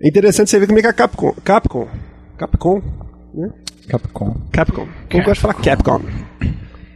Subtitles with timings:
[0.00, 1.32] É interessante você ver como é que a Capcom.
[1.44, 1.88] Capcom.
[2.36, 2.82] Capcom.
[3.34, 3.50] Né?
[3.88, 4.36] Capcom.
[4.52, 4.86] Capcom.
[5.10, 6.00] Eu gosto de falar Capcom.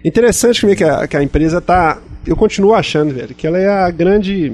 [0.04, 1.98] Interessante como é que a, que a empresa tá.
[2.26, 4.52] Eu continuo achando, velho, que ela é a grande.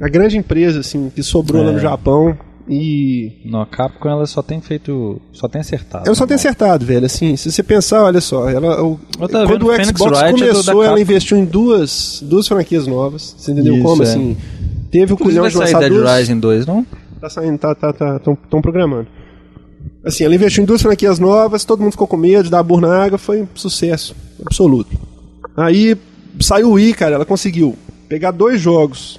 [0.00, 1.80] A grande empresa, assim, que sobrou lá no É.
[1.82, 2.36] Japão.
[2.68, 3.42] E.
[3.44, 5.20] Não, a Capcom ela só tem feito.
[5.32, 6.04] Só tem acertado.
[6.06, 7.04] Ela só tem acertado, velho.
[7.06, 10.48] Assim, se você pensar, olha só, ela, o- quando vendo o Phoenix Xbox Wright é
[10.48, 13.34] começou, ela investiu em duas, duas franquias novas.
[13.38, 14.02] Você entendeu Isso, como?
[14.02, 14.06] é.
[14.06, 14.36] Assim,
[14.90, 16.18] teve o Inclusive culhão vai de lançar Dead duas.
[16.18, 16.86] Rising 2, não?
[17.24, 19.06] Tá saindo, tá, tá, tá, tão, programando.
[20.04, 22.82] Assim, ela investiu em duas franquias novas, todo mundo ficou com medo de dar burro
[22.82, 24.94] na água, foi um sucesso absoluto.
[25.56, 25.96] Aí
[26.38, 27.78] saiu o Wii, cara, ela conseguiu
[28.10, 29.18] pegar dois jogos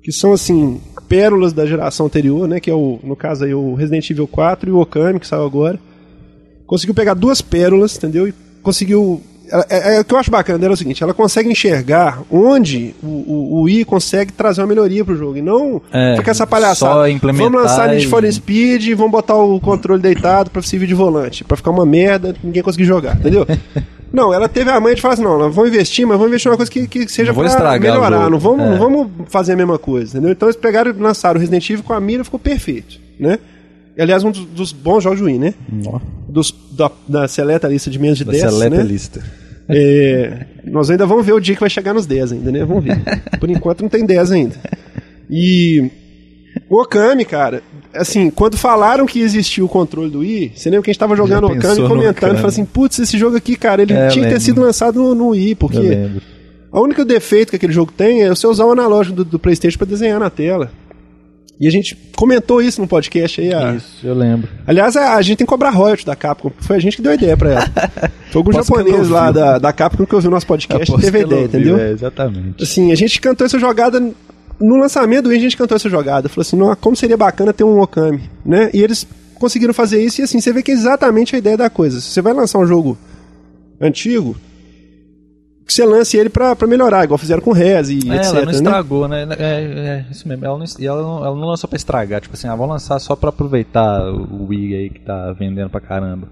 [0.00, 3.74] que são assim, pérolas da geração anterior, né, que é o, no caso aí o
[3.74, 5.80] Resident Evil 4 e o Okami que saiu agora.
[6.68, 8.28] Conseguiu pegar duas pérolas, entendeu?
[8.28, 9.20] E conseguiu
[9.52, 12.22] ela- é, é, o que eu acho bacana dela é o seguinte, ela consegue enxergar
[12.30, 16.30] onde o, o, o Wii consegue trazer uma melhoria pro jogo e não É, ficar
[16.32, 16.92] essa palhaçada.
[16.94, 20.86] só implementar Vamos lançar Need for Speed e vamos botar o controle deitado pra servir
[20.86, 23.46] de volante, pra ficar uma merda, ninguém conseguir jogar, entendeu?
[24.12, 26.48] Não, ela teve a manha de falar assim, não, nós vamos investir, mas vamos investir
[26.48, 28.68] em uma coisa que, que seja Não pra melhorar, não vamos, É.
[28.68, 30.32] não vamos fazer a mesma coisa, entendeu?
[30.32, 33.38] Então eles pegaram e lançaram o Resident Evil com a mira, ficou perfeito, né?
[33.98, 35.54] Aliás, um dos, dos bons jogos do Wii, né?
[36.28, 38.82] Dos, da, da seleta lista de menos de Da 10, seleta né?
[38.82, 39.24] lista.
[39.68, 42.64] É, nós ainda vamos ver o dia que vai chegar nos 10 ainda, né?
[42.64, 43.00] Vamos ver.
[43.38, 44.56] Por enquanto não tem 10 ainda.
[45.30, 45.90] E
[46.68, 47.62] o Okami, cara,
[47.94, 51.16] assim, quando falaram que existia o controle do Wii, você lembra que a gente tava
[51.16, 54.32] jogando Já Okami comentando, falando assim, putz, esse jogo aqui, cara, ele É, tinha que
[54.32, 55.78] ter sido lançado no, no Wii, porque
[56.70, 59.78] a única defeito que aquele jogo tem é você usar o analógico do, do Playstation
[59.78, 60.70] pra desenhar na tela.
[61.62, 63.54] E a gente comentou isso no podcast aí.
[63.54, 63.74] A...
[63.74, 64.48] Isso, eu lembro.
[64.66, 66.50] Aliás, a, a gente tem que cobrar royalty da Capcom.
[66.58, 67.70] Foi a gente que deu a ideia pra ela.
[68.32, 71.44] Foi algum japonês lá da, da Capcom que ouviu nosso podcast e teve a ideia,
[71.44, 71.78] entendeu?
[71.78, 72.64] É, exatamente.
[72.64, 74.00] Assim, a gente cantou essa jogada.
[74.58, 76.28] No lançamento do Wii, a gente cantou essa jogada.
[76.28, 78.68] Falou assim, "Nossa, como seria bacana ter um Okami, né?
[78.74, 79.06] E eles
[79.38, 82.00] conseguiram fazer isso e assim, você vê que é exatamente a ideia da coisa.
[82.00, 82.98] Se você vai lançar um jogo
[83.80, 84.34] antigo,
[85.74, 88.24] que você lance ele pra, pra melhorar, igual fizeram com o Rez e É, etc.
[88.24, 88.52] ela não né?
[88.52, 89.26] estragou, né?
[89.38, 90.44] É, é, isso mesmo.
[90.44, 92.20] Ela não, ela não, ela não lançou pra estragar.
[92.20, 95.80] Tipo assim, ah, vamos lançar só pra aproveitar o Wii aí que tá vendendo pra
[95.80, 96.28] caramba.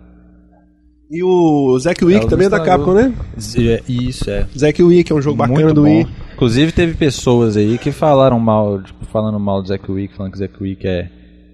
[1.10, 2.60] E o Zack Wick também é da.
[2.60, 3.12] Capcom, né?
[3.58, 4.46] É, Isso, é.
[4.56, 5.88] Zack Wick é um jogo bacana Muito do bom.
[5.88, 6.06] Wii.
[6.34, 10.38] Inclusive teve pessoas aí que falaram mal, tipo, falando mal do Zack Wick, falando que
[10.38, 11.08] o Zack Wick é.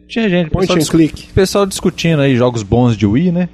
[0.09, 1.33] Tinha gente, Point pessoal, and click.
[1.33, 3.49] pessoal discutindo aí jogos bons de Wii, né?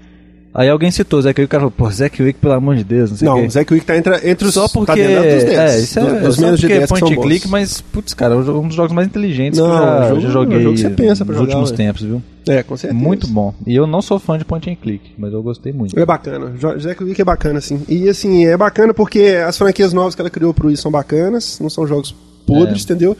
[0.54, 3.10] Aí alguém citou Zack Wick, o cara falou, pô, Zack Wick, pelo amor de Deus,
[3.10, 5.02] não sei o Não, o Zack Wick tá entre, entre os Só porque.
[5.02, 5.44] tá dos 10.
[5.48, 7.80] é, isso é, dos só menos de porque 10 é que point and click, mas,
[7.80, 10.62] putz, cara, é um dos jogos mais inteligentes Não, que eu jogo- já é joguei
[10.62, 11.76] jogo que você pensa pra nos jogar, últimos ué.
[11.78, 12.22] tempos, viu?
[12.46, 13.02] É, com certeza.
[13.02, 13.54] Muito bom.
[13.66, 15.98] E eu não sou fã de point and click, mas eu gostei muito.
[15.98, 16.52] É bacana.
[16.78, 17.80] Zack Wick é bacana, assim.
[17.88, 21.58] E assim, é bacana porque as franquias novas que ela criou pro Wii são bacanas,
[21.60, 22.14] não são jogos
[22.46, 23.16] podres, entendeu?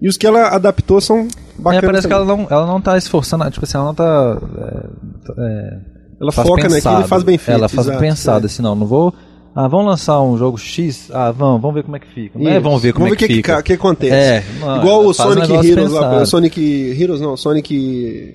[0.00, 1.84] E os que ela adaptou são É, bacanas.
[1.86, 2.28] parece que também.
[2.28, 4.38] ela não, ela não tá esforçando, tipo assim, ela não tá.
[4.60, 5.78] é, é,
[6.20, 7.04] Ela faz foca naquilo pensado.
[7.04, 7.58] e faz bem feito.
[7.58, 8.46] Ela faz exato, pensado, é.
[8.46, 9.14] assim, não, não vou.
[9.54, 11.10] Ah, vamos lançar um jogo X?
[11.12, 12.38] Ah, vamos, vamos ver como é que fica.
[12.38, 13.56] Não é, vamos ver como vamos é que, ver o fica.
[13.56, 14.14] que, que acontece.
[14.14, 14.44] É,
[14.80, 16.22] Igual o um Sonic negócio Heroes lá, pensado.
[16.22, 18.34] o Sonic Heroes não, Sonic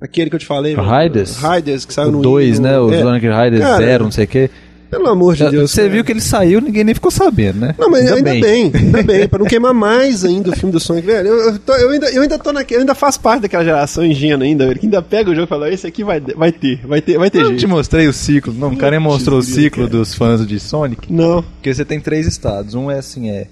[0.00, 0.76] aquele que eu te falei.
[0.76, 1.38] Riders?
[1.42, 2.78] Riders que saiu O no 2, Wii, né?
[2.78, 3.02] O é.
[3.02, 4.50] Sonic Riders Cara, 0, não sei o quê.
[4.90, 5.70] Pelo amor de Deus.
[5.70, 5.92] Você cara.
[5.92, 7.74] viu que ele saiu, ninguém nem ficou sabendo, né?
[7.78, 8.70] Não, mas ainda, bem.
[8.74, 11.28] ainda bem, pra não queimar mais ainda o filme do Sonic, velho.
[11.28, 14.04] Eu, eu, tô- eu ainda, eu ainda tô naquele, eu ainda faço parte daquela geração
[14.04, 16.80] ingênua ainda, velho, que ainda pega o jogo e fala, esse aqui vai, vai ter,
[16.86, 17.60] vai ter, vai ter Eu não jeito.
[17.60, 18.52] te mostrei o ciclo.
[18.54, 19.98] Não, o cara nem mostrou o ciclo cara.
[19.98, 21.12] dos fãs de Sonic.
[21.12, 21.42] Não.
[21.42, 22.74] Porque você tem três estados.
[22.74, 23.46] Um é assim, é,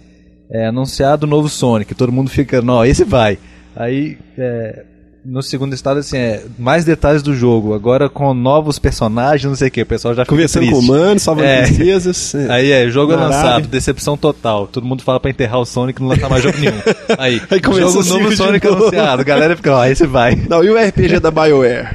[0.51, 3.39] é anunciado o novo Sonic, todo mundo fica, não, esse vai.
[3.75, 4.85] Aí, é,
[5.29, 7.75] no segundo estado, assim, é mais detalhes do jogo.
[7.75, 10.75] Agora com novos personagens, não sei o que, o pessoal já fica Conversando triste.
[10.75, 11.63] com o mano, salvando É.
[11.63, 12.35] princesas.
[12.37, 12.53] é.
[12.53, 14.67] Aí é, jogo é lançado, decepção total.
[14.67, 16.73] Todo mundo fala pra enterrar o Sonic e não lançar mais jogo nenhum.
[17.19, 18.83] Aí, Aí jogo novo Sonic novo.
[18.85, 19.21] anunciado.
[19.23, 20.37] A galera fica, ó, esse vai.
[20.49, 21.89] Não, e o RPG da BioWare?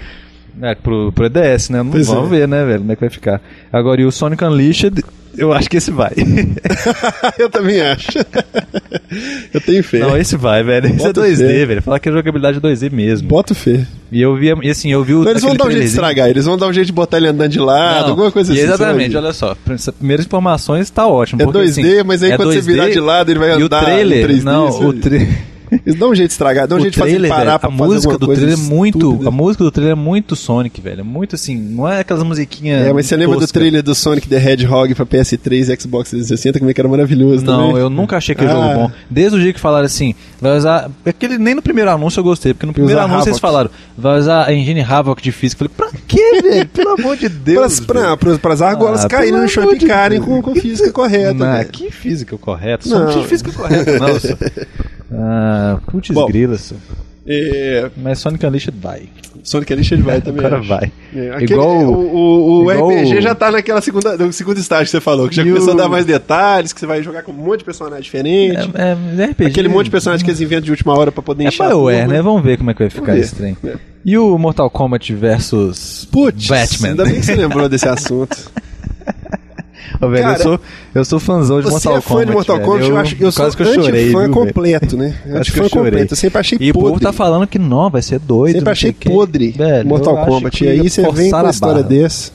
[0.62, 1.82] É, pro, pro EDS, né?
[1.82, 2.40] Não, Pois vamos é.
[2.40, 3.42] ver, né, velho, como é que vai ficar.
[3.72, 5.04] Agora, e o Sonic Unleashed,
[5.38, 6.12] eu acho que esse vai.
[7.40, 8.10] eu também acho.
[9.54, 10.00] eu tenho fé.
[10.00, 10.88] Não, esse vai, velho.
[10.88, 11.66] Esse Bota é 2D, fé.
[11.66, 11.82] velho.
[11.82, 13.28] Falar que é jogabilidade 2D mesmo.
[13.28, 13.86] Boto fé.
[14.12, 15.24] E eu vi, e assim, eu vi o.
[15.24, 17.18] Não, eles vão dar um jeito de estragar, eles vão dar um jeito de botar
[17.18, 18.62] ele andando de lado, Não, alguma coisa assim.
[18.62, 19.56] Exatamente, você olha só.
[19.98, 21.42] Primeiras informações tá ótimo.
[21.42, 21.70] É porque, 2D,
[22.00, 23.84] assim, mas aí é quando você 2D, virar de lado, ele vai E o andar
[23.86, 25.30] trailer, 3D, não, você- o trailer.
[25.86, 27.70] Eles dão um jeito de estragar, dão um jeito de fazer trailer, parar velho, pra
[27.70, 29.28] a fazer música do trailer é muito, estúpida.
[29.30, 31.00] a música do trailer é muito Sonic, velho.
[31.00, 34.28] É muito assim, não é aquelas musiquinhas É, mas você lembra do trailer do Sonic
[34.28, 37.82] the Hedgehog pra PS3 e Xbox 360, como é que era maravilhoso Não, também?
[37.82, 38.54] eu nunca achei aquele Ah.
[38.54, 38.92] jogo bom.
[39.10, 40.90] Desde o dia que falaram assim, vai usar.
[41.06, 43.42] Aquele, nem no primeiro anúncio eu gostei, porque no primeiro anúncio eles Havoc.
[43.42, 45.64] falaram, vai usar a engine Havoc de física.
[45.64, 46.68] Eu falei, pra quê, velho?
[46.68, 47.80] Pelo amor de Deus.
[47.80, 51.34] Pras, pra, pras, pras argolas Ah, caírem no chão e picarem com, com física correta.
[51.34, 52.90] Não, que física correta?
[52.90, 53.06] Só Não.
[53.12, 54.10] não de física correta, não.
[55.14, 56.26] Ah, putz Bom.
[56.28, 56.76] grila, só.
[57.28, 59.04] É, Mas Sonic Unleashed vai.
[59.44, 60.44] Sonic Unleashed vai também.
[60.46, 60.92] Agora vai.
[61.16, 64.86] É, aquele- Igual- o, o, o igual RPG já tá naquela segunda, no segundo estágio
[64.86, 67.32] que você falou, que já começou a dar mais detalhes, que você vai jogar com
[67.32, 68.70] um monte de personagem diferente.
[68.74, 69.46] É, é, RPG.
[69.46, 71.64] Aquele monte de personagem que eles inventam de última hora pra poder É encher.
[71.64, 72.22] a BioWare, né?
[72.22, 73.56] Vamos ver como é que vai ficar esse trem.
[73.64, 73.76] É.
[74.04, 76.88] E o Mortal Kombat versus Putz, Batman?
[76.90, 78.36] ainda bem que você lembrou desse assunto.
[80.10, 80.60] Velho, Cara, eu, sou,
[80.96, 82.26] eu sou fãzão de Você Mortal é fã Kombat.
[82.28, 82.60] de Mortal.
[82.60, 84.04] Kombat, eu, acho eu sou que eu chorei.
[84.06, 85.16] anti-fã viu, completo, né?
[85.36, 85.92] Acho que eu chorei.
[85.92, 86.14] completo.
[86.14, 86.90] Eu sempre achei E o podre.
[86.90, 88.56] povo tá falando que não, vai ser doido.
[88.56, 90.64] Sempre achei o podre Velho, Mortal Kombat.
[90.64, 92.32] E aí você vem com uma história dessa.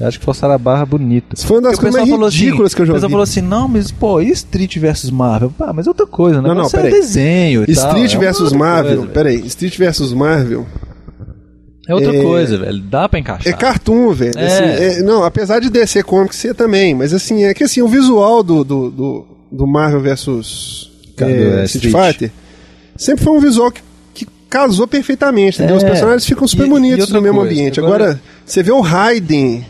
[0.00, 1.36] Eu acho que forçaram a barra bonita.
[1.36, 3.10] Isso foi uma das Porque o coisas mais assim, ridículas que eu já O pessoal
[3.10, 5.52] falou assim, não, mas pô, e Street vs Marvel?
[5.56, 6.48] Pá, mas é outra coisa, né?
[6.48, 6.90] Não, não, é peraí.
[6.90, 7.86] desenho e tal.
[7.96, 8.96] Street é uma vs outra Marvel.
[8.96, 10.66] coisa, Peraí, Street vs Marvel
[11.88, 12.78] É outra É- coisa, velho.
[12.80, 13.52] Dá pra encaixar.
[13.52, 14.32] é cartoon, velho.
[14.38, 14.46] É.
[14.46, 17.88] Assim, é- não, apesar de DC Comics ser também, mas assim, é que assim, o
[17.88, 21.94] visual do, do, do, do Marvel vs Cadê, é, é, Street?
[21.94, 22.30] Fighter
[22.96, 23.82] sempre foi um visual que,
[24.14, 25.74] que casou perfeitamente, entendeu?
[25.74, 25.78] É.
[25.78, 27.80] Os personagens ficam super bonitos no mesmo coisa, ambiente.
[27.80, 29.64] agora- Agora, você vê o Raiden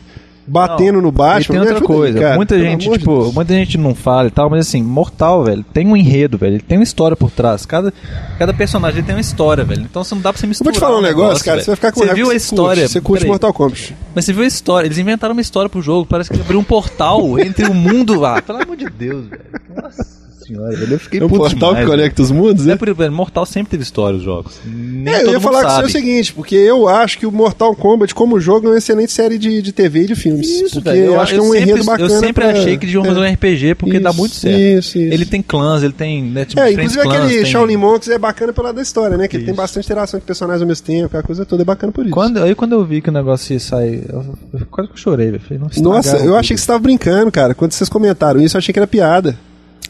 [0.46, 3.34] batendo no E Batman, tem outra ajuda aí, coisa, cara, muita gente, tipo, Deus.
[3.34, 6.62] muita gente não fala e tal, mas assim, Mortal, velho, tem um enredo, velho, ele
[6.62, 7.64] tem uma história por trás.
[7.66, 7.92] Cada,
[8.38, 9.82] cada personagem tem uma história, velho.
[9.82, 10.72] Então você não dá pra você Eu misturar.
[10.72, 11.64] vou te falar um negócio, cara, velho.
[11.64, 12.82] você vai ficar com Você viu a você história?
[12.82, 13.30] Curte, você curte Peraí.
[13.30, 13.96] Mortal Kombat.
[14.14, 14.86] Mas você viu a história?
[14.86, 18.40] Eles inventaram uma história pro jogo, parece que abriu um portal entre o mundo lá.
[18.42, 19.42] Pelo amor de Deus, velho.
[19.82, 22.72] Nossa senhora, velho, eu fiquei É um puto portal demais, que conecta os mundos, né?
[22.74, 24.60] É por Mortal sempre teve história os jogos.
[24.64, 25.88] Nem É, eu ia falar com você sabe.
[25.88, 29.38] o seguinte, porque eu acho que o Mortal Kombat, como jogo, é uma excelente série
[29.38, 30.48] de, de TV e de filmes.
[30.48, 31.04] Isso, porque velho.
[31.06, 32.04] eu acho que é um sempre, enredo bacana.
[32.14, 33.24] Eu sempre pra- achei que deviam fazer um.
[33.34, 34.58] RPG porque dá Isso, muito certo.
[34.58, 35.14] Isso, isso.
[35.14, 36.22] Ele tem clãs, ele tem.
[36.22, 39.28] Né, tipo, É, inclusive clãs, aquele tem- Shaolin Monks é bacana pela da história, né?
[39.28, 41.92] Que ele tem bastante interação de personagens ao mesmo tempo, aquela coisa toda é bacana
[41.92, 42.12] por isso.
[42.14, 44.98] Quando, aí quando eu vi que o negócio ia sair, eu, eu quase que eu
[44.98, 45.42] chorei, velho.
[45.78, 47.54] Não, Nossa, eu achei que você tava brincando, cara.
[47.54, 49.36] Quando vocês comentaram isso, eu achei que era piada.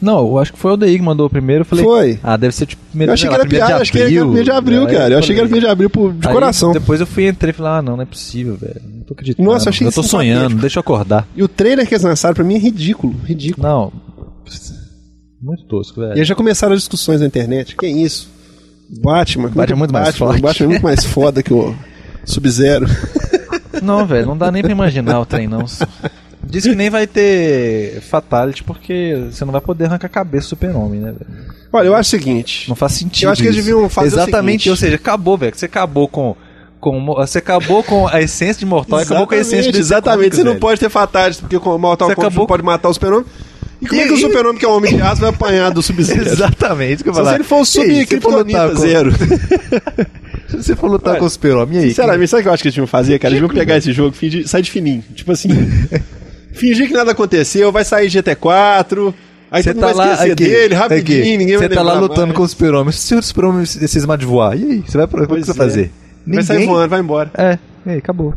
[0.03, 1.63] Não, eu acho que foi o Daí que mandou primeiro.
[1.63, 2.19] Eu falei, Foi.
[2.23, 2.83] Ah, deve ser tipo.
[2.91, 4.95] Primeiro, Eu achei que era primeiro piada, de acho que era primeiro de abril, Aí
[4.95, 5.15] cara.
[5.15, 6.73] Eu achei que era primeiro de abril por- de Aí, coração.
[6.73, 8.81] Depois eu fui entrei e falei, ah, não, não é possível, velho.
[8.85, 9.49] Não tô acreditando.
[9.49, 11.27] Nossa, eu achei Eu tô sonhando, deixa eu acordar.
[11.35, 13.67] E o trailer que eles lançaram pra mim é ridículo, ridículo.
[13.67, 13.93] Não.
[15.41, 16.17] Muito tosco, velho.
[16.17, 17.77] E aí já começaram as discussões na internet.
[17.77, 18.29] Que isso?
[19.03, 19.49] Batman.
[19.49, 20.27] Batman é muito mais Batman?
[20.27, 20.43] forte.
[20.43, 21.75] Batman é muito mais foda que o
[22.25, 22.87] Sub-Zero.
[23.83, 25.65] Não, velho, não dá nem pra imaginar o trem, não.
[26.49, 30.51] Diz que nem vai ter Fatality porque você não vai poder arrancar a cabeça do
[30.51, 31.55] super-homem, né, velho?
[31.73, 32.69] Olha, eu acho o seguinte.
[32.69, 33.25] Não faz sentido.
[33.27, 35.53] Eu acho que eles deviam fazer Exatamente, ou seja, acabou, velho.
[35.57, 36.37] Você acabou com.
[36.79, 40.37] com você acabou com a essência de Mortal e acabou com a essência de Exatamente,
[40.37, 42.95] você não pode ter fatalities, porque com o Mortal Você Kombat acabou- pode matar o
[42.95, 43.27] super-homem.
[43.83, 45.71] E como é E- que o super-homem, que é um homem de aço, vai apanhar
[45.73, 46.23] do Sub-Zero?
[46.29, 47.31] Exatamente, que eu falar.
[47.31, 49.13] se ele for o sub-kryptonita lutar com- zero.
[50.49, 51.89] Se você for lutar Olha, com o super-homem, e aí?
[51.89, 53.35] Sinceramente, sabe o que eu acho que eles deviam fazer, cara?
[53.35, 55.03] Eles deviam pegar esse jogo e sair de fininho.
[55.15, 55.49] Tipo assim,
[56.55, 59.13] fingir que nada aconteceu, vai sair GT4,
[59.51, 61.37] aí Você tá lá aqui, dele, rapidinho, aqui.
[61.37, 62.37] ninguém Você tá lá lutando mais.
[62.37, 62.93] com o super-homem.
[62.93, 64.85] Se o super-homem cismar de voar, e aí?
[64.87, 65.69] Você vai pra, o que você vai é.
[65.71, 65.93] fazer?
[66.27, 67.31] Vai sair voando, vai embora.
[67.37, 68.35] É, e aí, acabou.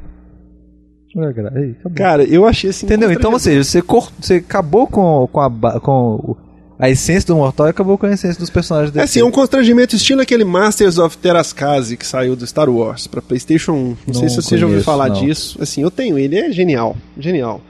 [1.16, 1.96] Aí, acabou.
[1.96, 2.86] Cara, eu achei assim...
[2.86, 3.12] Entendeu?
[3.12, 6.36] Então, ou seja, você, cor- você acabou com, com, a, com
[6.78, 9.06] a essência do Mortal e acabou com a essência dos personagens É dele.
[9.06, 13.20] assim, é um constrangimento estilo aquele Masters of Terascase que saiu do Star Wars pra
[13.22, 13.76] Playstation 1.
[14.08, 15.16] Não, sei Não se você já ouviu conheço, falar não.
[15.16, 15.58] disso.
[15.60, 16.96] Assim, eu tenho ele, é genial.
[17.18, 17.62] Genial.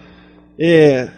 [0.59, 1.09] É.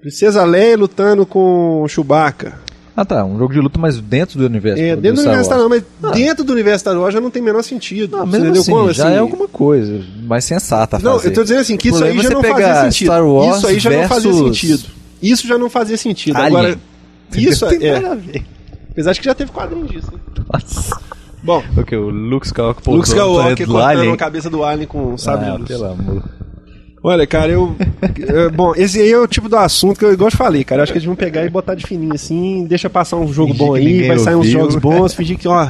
[0.00, 2.58] Princesa Leia lutando com Chewbacca.
[2.96, 3.24] Ah, tá.
[3.24, 4.82] Um jogo de luta, mas dentro do universo.
[4.82, 5.70] É, do dentro do Star universo Star Wars.
[5.70, 8.16] Wars, mas dentro do universo Star Wars já não tem o menor sentido.
[8.16, 9.14] Não, mesmo assim, como, já assim?
[9.14, 11.28] é alguma coisa mais sensata Não, fazer.
[11.28, 13.06] eu tô dizendo assim, que isso aí já é não fazia sentido.
[13.06, 14.84] Star Wars isso aí já não fazia sentido.
[15.22, 16.36] Isso já não fazia sentido.
[16.36, 16.58] Alien.
[16.58, 16.80] Agora,
[17.34, 18.00] isso Não tem é.
[18.00, 18.44] nada a ver.
[18.90, 20.10] Apesar de que já teve quadrinho disso.
[20.12, 20.44] Né?
[20.52, 21.00] Nossa.
[21.42, 21.96] Bom, O que?
[21.96, 25.52] O Luke Skywalker Luke Skywalker do cortando a cabeça do Alien com um sabre ah,
[25.52, 25.68] de luz.
[25.68, 26.22] pelo amor.
[27.02, 27.74] Olha, cara, eu.
[28.28, 30.80] é, bom, esse aí é o tipo do assunto que eu igual eu falei, cara.
[30.80, 33.52] Eu acho que eles vão pegar e botar de fininho assim, deixa passar um jogo
[33.52, 35.68] Fingir bom aí, vai sair uns jogos bons, fingir que, ó.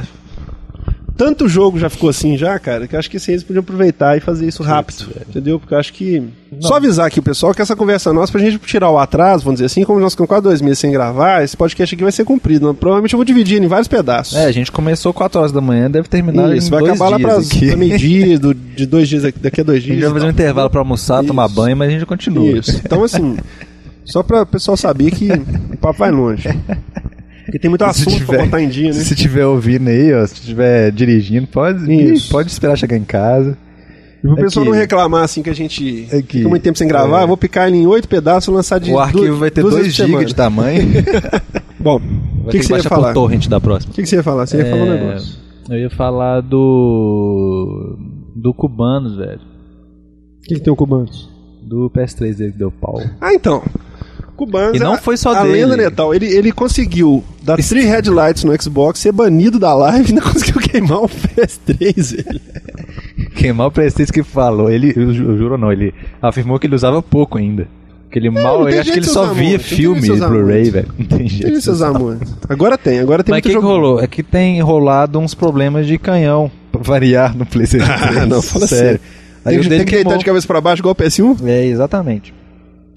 [1.17, 4.47] Tanto jogo já ficou assim já, cara, que acho que eles podiam aproveitar e fazer
[4.47, 5.25] isso rápido, velho.
[5.29, 5.59] entendeu?
[5.59, 6.23] Porque eu acho que.
[6.59, 9.57] Só avisar aqui o pessoal que essa conversa nossa, pra gente tirar o atraso, vamos
[9.59, 12.23] dizer assim, como nós ficamos quase dois meses sem gravar, esse podcast aqui vai ser
[12.25, 12.67] cumprido.
[12.69, 12.75] né?
[12.79, 14.35] Provavelmente eu vou dividir em vários pedaços.
[14.35, 17.19] É, a gente começou 4 horas da manhã, deve terminar Isso, em vai acabar lá
[17.19, 19.95] pra, pra meio-dia, do- de dois dias aqui- daqui a dois A dias.
[19.95, 21.27] gente vai fazer um intervalo pra almoçar, Isso.
[21.27, 22.57] tomar banho, mas a gente continua.
[22.57, 22.81] Isso.
[22.83, 23.37] Então, assim,
[24.03, 26.49] só pra o pessoal saber que o papo vai longe.
[27.51, 28.93] Porque tem muito assunto tiver- pra botar em dia, né?
[28.93, 32.31] Se tiver ouvindo aí, ó, se tiver dirigindo, pode, Isso.
[32.31, 33.57] pode esperar chegar em casa.
[34.23, 36.37] E pro pessoal não reclamar, assim, que a gente Aqui.
[36.37, 37.23] fica muito tempo sem gravar, É.
[37.23, 39.61] eu vou picar ele em oito pedaços e lançar de o arquivo duas- vai ter
[39.61, 40.87] duas 2 vezes por GB de tamanho.
[41.79, 43.13] Bom, o Vai que, ter que, que você ia falar?
[43.13, 43.91] torrent da próxima.
[43.91, 44.45] O que, que você ia falar?
[44.45, 45.35] Você ia falar um É, negócio.
[45.69, 47.97] Eu ia falar do.
[48.35, 49.39] Do Cubanos, velho.
[49.39, 51.29] O que, que tem o Cubanos?
[51.63, 52.99] Do PS3 dele que deu pau.
[53.19, 53.63] Ah, então.
[54.75, 55.61] E não foi só a dele.
[55.63, 56.13] lenda letal.
[56.13, 60.61] Ele, ele conseguiu dar three headlights no Xbox, ser banido da live e ainda conseguiu
[60.61, 62.41] queimar o PS3, velho.
[63.35, 64.69] Queimar o Prestige que falou.
[64.69, 67.67] Ele, juro não, ele afirmou que ele usava pouco ainda.
[68.11, 70.87] Que ele mal, eu acho que ele só via filme de Blu-ray, velho.
[70.99, 71.61] Não tem jeito.
[71.61, 71.87] Tem usar.
[71.87, 72.19] amores.
[72.49, 74.01] Agora tem, agora tem Mas o que, que rolou?
[74.01, 78.17] É que tem rolado uns problemas de canhão, pra variar no PlayStation 3.
[78.17, 78.99] Ah, não, fala sério.
[79.45, 81.37] Aí Tem, o que- dele tem que deitar de cabeça pra baixo igual o PS1?
[81.47, 82.33] É, exatamente.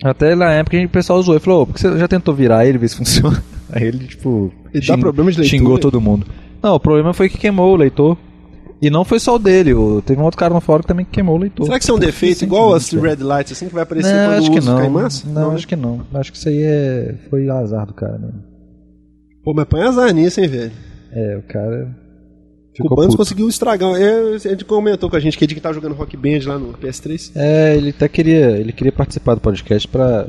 [0.02, 2.66] Até na época o pessoal zoou e falou, "Ô, por que você já tentou virar
[2.66, 3.42] ele, ver se funciona?
[3.72, 5.58] Aí ele, tipo, Ele dá problema de leitura?
[5.58, 6.26] xingou todo mundo.
[6.62, 8.16] Não, o problema foi que queimou o leitor.
[8.82, 11.06] E não foi só o dele, o- teve um outro cara no fórum que também
[11.10, 11.64] queimou o leitor.
[11.64, 14.26] Será que isso é um defeito igual as red lights, assim, que vai aparecer Não,
[14.26, 14.90] quando acho o que não.
[14.90, 15.28] massa?
[15.28, 15.54] Não, né?
[15.54, 16.00] acho que não.
[16.12, 17.14] Acho que isso aí é...
[17.30, 18.42] foi azar do cara mesmo.
[19.42, 20.72] Pô, mas põe azar nisso, hein, velho.
[21.12, 21.96] É, o cara
[22.74, 23.18] ficou Cubanos puto.
[23.18, 23.94] conseguiu estragar.
[24.00, 26.58] É, a gente comentou com a gente que ele que tá jogando Rock Band lá
[26.58, 27.32] no PS3.
[27.34, 30.26] É, ele até queria, ele queria participar do podcast pra,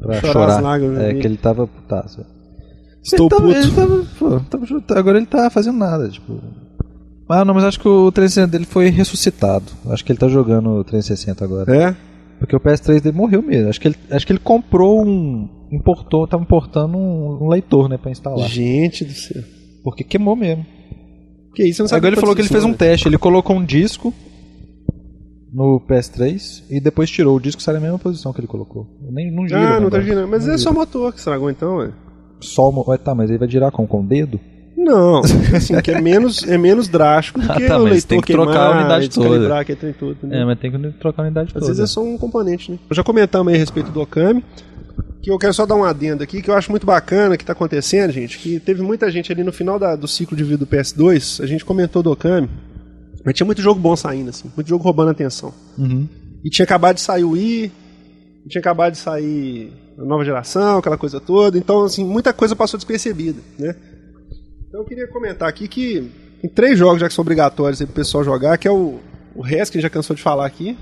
[0.00, 0.56] pra Chorar chorar.
[0.56, 1.20] as lágrimas é, dele.
[1.20, 2.24] que ele tava putaço.
[3.02, 3.58] Estou ele tava, puto.
[3.58, 6.40] Ele tava, pô, tava agora ele tá fazendo nada, tipo.
[7.28, 9.64] Ah, não, mas acho que o 360 dele foi ressuscitado.
[9.88, 11.74] Acho que ele tá jogando o 360 agora.
[11.74, 11.96] É?
[12.38, 13.70] Porque o PS3 dele morreu mesmo.
[13.70, 15.48] Acho que ele, acho que ele comprou um.
[15.72, 18.46] Importou, tava importando um, um leitor, né, pra instalar.
[18.48, 19.42] Gente do céu.
[19.82, 20.64] Porque queimou mesmo.
[21.54, 23.08] Que isso, não sabe Agora ele falou que ele fez um teste.
[23.08, 24.12] Ele colocou um disco
[25.52, 28.86] no PS3 e depois tirou o disco, sai na mesma posição que ele colocou.
[29.10, 29.76] Nem, não gira.
[29.76, 30.28] Ah, não tá girando.
[30.28, 30.70] Mas Não é gira.
[30.70, 31.90] só motor que estragou então, ué.
[32.40, 32.82] Só uma...
[32.90, 34.40] Ué, tá, mas ele vai girar com, com o dedo?
[34.76, 35.20] Não,
[35.54, 38.32] assim, que é menos, é menos drástico do Ah, que tá, o leitor tem que
[38.32, 39.64] trocar queimar, a unidade toda.
[39.76, 40.40] trem todo, entendeu?
[40.40, 41.66] É, mas tem que trocar a unidade Às toda.
[41.66, 42.78] vezes é só um componente, né?
[42.90, 44.44] Já comentamos aí a respeito do Okami,
[45.24, 47.54] que eu quero só dar um adendo aqui, que eu acho muito bacana que tá
[47.54, 50.66] acontecendo, gente, que teve muita gente ali no final da- do ciclo de vida do
[50.66, 52.46] PS2, a gente comentou do Okami,
[53.24, 55.54] mas tinha muito jogo bom saindo, assim, muito jogo roubando a atenção.
[55.78, 56.06] Uhum.
[56.44, 57.72] E tinha acabado de sair o Wii,
[58.50, 62.76] tinha acabado de sair a nova geração, aquela coisa toda, então, assim, muita coisa passou
[62.76, 63.74] despercebida, né?
[64.68, 66.10] Então eu queria comentar aqui que
[66.42, 69.00] tem três jogos já que são obrigatórios aí pro pessoal jogar, que é o,
[69.34, 70.76] o Res, que a gente já cansou de falar aqui,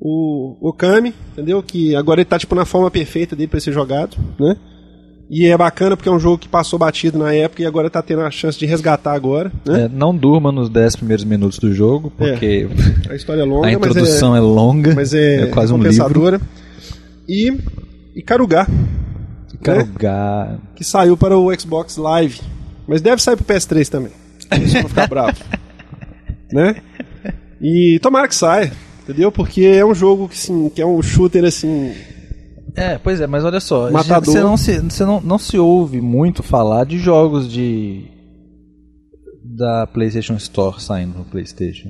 [0.00, 1.62] o Okami, entendeu?
[1.62, 4.56] Que agora ele tá tipo na forma perfeita dele para ser jogado, né?
[5.28, 8.00] E é bacana porque é um jogo que passou batido na época e agora tá
[8.00, 9.82] tendo a chance de resgatar agora, né?
[9.82, 12.68] É, não durma nos 10 primeiros minutos do jogo, porque
[13.10, 16.40] A história é longa, a introdução é, longa, mas é, é quase um livro.
[17.28, 17.58] E
[18.14, 18.66] e Karugá,
[19.62, 20.58] Carugar.
[20.76, 22.40] que saiu para o Xbox Live,
[22.86, 24.12] mas deve sair pro PS3 também.
[24.62, 25.36] Isso não ficar bravo.
[26.52, 26.76] Né?
[27.60, 28.72] E tomara que saia,
[29.08, 29.30] entendeu?
[29.32, 31.92] Porque é um jogo que, sim, que é um shooter assim,
[32.74, 34.24] É, pois é, mas olha só, Matador.
[34.34, 38.04] você não se, você não, não se ouve muito falar de jogos de
[39.44, 41.88] da PlayStation Store saindo no PlayStation.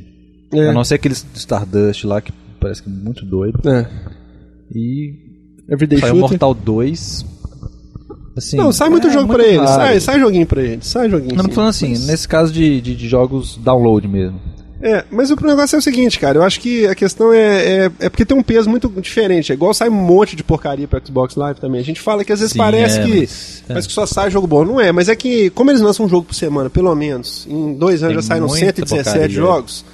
[0.52, 0.68] É.
[0.68, 3.58] A não ser aqueles Stardust lá que parece que é muito doido.
[3.68, 3.86] é,
[4.72, 5.14] E
[5.68, 6.30] Everyday saiu Shooter.
[6.30, 7.26] Mortal 2.
[8.36, 9.56] Assim, Não, sai muito é jogo muito pra ele.
[9.56, 9.68] raro.
[9.68, 10.78] Sai, sai joguinho pra ele.
[10.84, 11.34] Sai joguinho.
[11.34, 11.48] Não, sim.
[11.48, 14.38] tô falando assim, Mas- nesse caso de, de, de jogos download mesmo.
[14.80, 16.38] É, mas o negócio é o seguinte, cara.
[16.38, 19.50] Eu acho que a questão é, é, é porque tem um peso muito diferente.
[19.50, 21.80] É igual sai um monte de porcaria pro Xbox Live também.
[21.80, 23.20] A gente fala que às vezes Sim, parece é, que.
[23.20, 23.68] mas- é.
[23.68, 24.64] Parece que só sai jogo bom.
[24.64, 27.74] Não é, mas é que, como eles lançam um jogo por semana, pelo menos, em
[27.74, 29.28] dois anos Tem já saíram muita 117 porcaria.
[29.36, 29.84] jogos.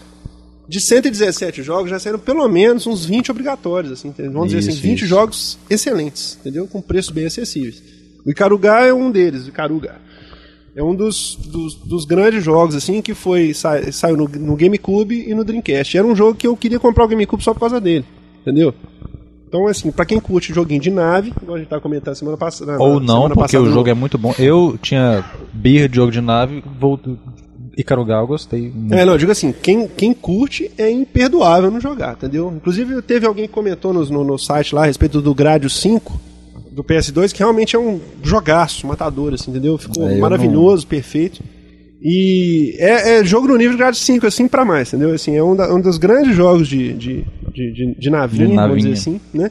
[0.69, 4.13] De 117 jogos, já saíram pelo menos uns 20 obrigatórios, assim?
[4.33, 5.07] Vamos dizer Isso, assim, 20 isso.
[5.07, 6.67] jogos excelentes, entendeu?
[6.67, 7.83] Com preços bem acessíveis.
[8.25, 9.97] O Icaruga é um deles, o Icaruga.
[10.75, 15.25] É um dos, dos, dos grandes jogos, assim, que foi sa- saiu no, no GameCube
[15.29, 15.99] e no Dreamcast.
[15.99, 18.05] Era um jogo que eu queria comprar o GameCube só por causa dele,
[18.41, 18.73] entendeu?
[19.47, 22.79] Então, assim, pra quem curte joguinho de nave, igual a gente tava comentando semana passada.
[22.83, 24.35] Ou não, porque o jogo é muito bom.
[24.39, 27.19] Eu tinha birra de jogo de nave, volto.
[27.77, 28.93] Icarugal, gostei muito.
[28.95, 32.53] É, não, eu digo assim, quem, quem curte é imperdoável não jogar, entendeu?
[32.55, 36.21] Inclusive, teve alguém que comentou no, no, no site lá a respeito do Gradius 5
[36.73, 39.77] do PS2, que realmente é um jogaço, matador, assim, entendeu?
[39.79, 41.41] Ficou É, maravilhoso, perfeito.
[42.01, 45.15] E é, é jogo no nível de Gradius 5, assim, pra mais, entendeu?
[45.15, 47.25] Assim, é um, da- um dos grandes jogos de, de,
[47.55, 49.51] de, de, de navinha, De vamos dizer assim, né?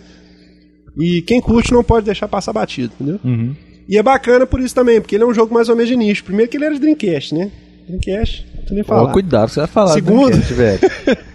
[1.00, 3.20] E quem curte não pode deixar passar batido, entendeu?
[3.24, 3.56] Uhum.
[3.88, 5.96] E é bacana por isso também, porque ele é um jogo mais ou menos de
[5.96, 6.24] nicho.
[6.26, 7.50] Primeiro que ele era de Dreamcast, né?
[7.88, 9.12] Dreamcast, tô nem falar.
[9.12, 9.94] cuidado, você vai falar.
[9.94, 10.80] Segundo- Dreamcast, velho.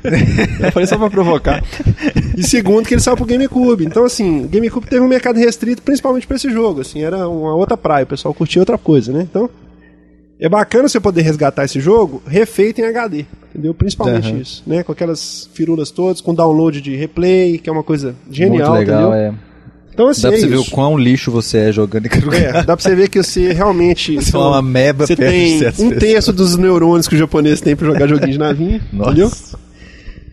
[0.67, 1.63] Eu falei só pra provocar.
[2.37, 3.85] E segundo, que ele saiu pro GameCube.
[3.85, 6.81] Então, assim, o GameCube teve um mercado restrito, principalmente pra esse jogo.
[6.81, 9.23] Assim, era uma outra praia, o pessoal curtia outra coisa, né?
[9.29, 9.51] Então,
[10.39, 13.73] é bacana você poder resgatar esse jogo refeito em HD, entendeu?
[13.75, 14.39] Principalmente Aham.
[14.39, 14.83] isso, né?
[14.83, 19.01] Com aquelas firulas todas, com download de replay, que é uma coisa genial, Muito legal,
[19.13, 19.15] entendeu?
[19.15, 19.46] é.
[19.97, 20.71] Então, assim, Dá pra é você ver o isso.
[20.73, 22.35] quão lixo você é jogando Icarugal.
[22.39, 24.17] É, dá pra você ver que você realmente.
[24.21, 27.87] Você é uma ameba Você tem um terço dos neurônios que o japonês tem pra
[27.87, 29.29] jogar joguinho de navinha, entendeu?
[29.31, 29.59] Nossa.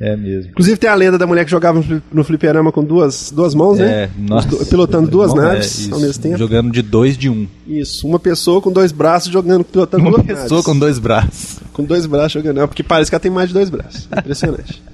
[0.02, 0.52] É mesmo.
[0.52, 3.56] Inclusive tem a lenda da mulher que jogava no fli- no fliperama com duas, duas
[3.56, 3.86] mãos, né?
[4.04, 4.50] É, nossa.
[4.50, 5.94] Os do- pilotando duas é, naves isso.
[5.94, 6.38] ao mesmo tempo.
[6.38, 7.48] Jogando de dois de um.
[7.66, 10.66] Isso, uma pessoa com dois braços jogando, pilotando Uma duas pessoa naves.
[10.66, 11.60] com dois braços.
[11.72, 12.58] Com dois braços jogando.
[12.58, 14.10] Não, porque parece que ela tem mais de dois braços.
[14.18, 14.84] Impressionante.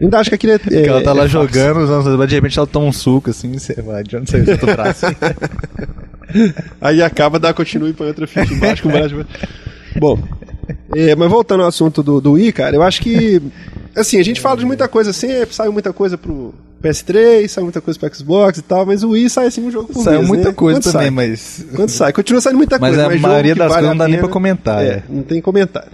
[0.00, 0.58] Ainda acho que aquele é.
[0.58, 1.48] Que ela tá é- lá é fácil.
[1.48, 4.44] jogando, usando dois, de repente ela toma um suco assim, você vai, de onde saiu
[4.44, 5.06] o outro braço?
[6.80, 9.14] Aí acaba, dá continue e põe outra ficha embaixo com o braço.
[9.98, 10.18] Bom,
[10.94, 13.40] é, mas voltando ao assunto do, do Wii, cara, eu acho que.
[13.94, 17.80] Assim, a gente fala de muita coisa sempre, saiu muita coisa pro PS3, saiu muita
[17.80, 20.28] coisa pro Xbox e tal, mas o Wii sai assim um jogo por Saiu vez,
[20.28, 20.54] muita né?
[20.54, 21.10] coisa Quando também, sai?
[21.10, 21.64] mas.
[21.74, 23.06] Quando sai, continua saindo muita Mas coisa.
[23.06, 25.02] a jogo maioria que das vale coisas a não dá nem pra comentar, É, é.
[25.08, 25.88] não tem comentário.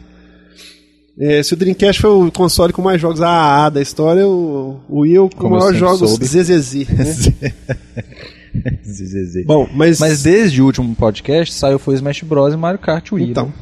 [1.18, 5.16] É, se o Dreamcast foi o console com mais jogos AAA da história, o, Wii
[5.16, 6.24] é o com maiores jogos soube.
[6.24, 6.74] ZZZ.
[6.88, 7.52] Né?
[8.84, 9.44] ZZZ.
[9.46, 10.00] Bom, mas.
[10.00, 13.30] Mas desde o último podcast saiu foi Smash Bros e Mario Kart Wii.
[13.30, 13.52] Então, né?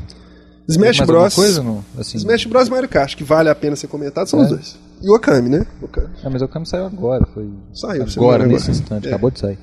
[0.68, 1.34] Smash Bros.
[1.34, 1.84] coisa, não?
[1.98, 4.42] Assim, Smash Bros e Mario Kart, que vale a pena ser comentado, são É.
[4.44, 4.78] os dois.
[5.02, 5.66] E o Okami, né?
[5.82, 6.08] Okami.
[6.22, 8.80] Ah, mas o Cam saiu agora, foi Saiu, agora, nesse agora.
[8.82, 9.08] instante, É.
[9.08, 9.58] acabou de sair.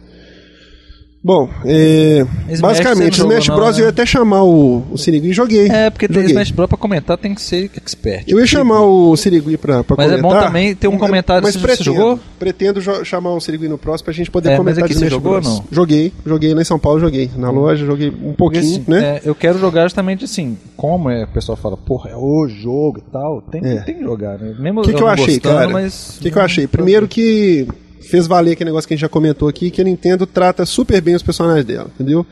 [1.27, 3.89] Bom, é, Smash basicamente, você não Smash Bros não, eu ia né?
[3.89, 5.67] até chamar o, o Sirigui e joguei.
[5.67, 6.27] É, porque joguei.
[6.27, 8.23] Smash Bros pra comentar tem que ser expert.
[8.29, 10.39] Eu ia chamar o Sirigui pra, pra Mas é comentar.
[10.41, 12.19] bom também ter um comentário, Mas você- você pretendo, jogou?
[12.39, 15.05] Pretendo chamar o Sirigui no próximo pra gente poder É, mas comentar aqui de você
[15.07, 15.53] Smash jogou ou Bros.
[15.53, 15.65] não?
[15.69, 17.29] Joguei, joguei lá em São Paulo, joguei.
[17.35, 19.17] Na loja, joguei um pouquinho, assim, né?
[19.17, 22.99] é, eu quero jogar justamente assim, como é, o pessoal fala, porra, é o jogo
[23.05, 23.81] e tal, tem, É.
[23.81, 24.55] tem que jogar, né?
[24.57, 25.67] Mesmo O que, que eu achei, gostando, cara?
[25.69, 26.15] mas...
[26.19, 26.67] O que, que eu achei?
[26.67, 27.67] Primeiro que
[28.01, 31.01] fez valer aquele negócio que a gente já comentou aqui, que a Nintendo trata super
[31.01, 32.25] bem os personagens dela, entendeu?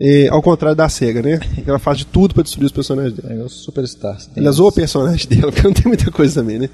[0.00, 1.38] É, ao contrário da SEGA, né?
[1.66, 3.32] Ela faz de tudo pra destruir os personagens dela.
[3.34, 4.26] É, os Superstars.
[4.26, 6.68] tem Aliás, o personagem dela, porque não tem muita coisa também, né?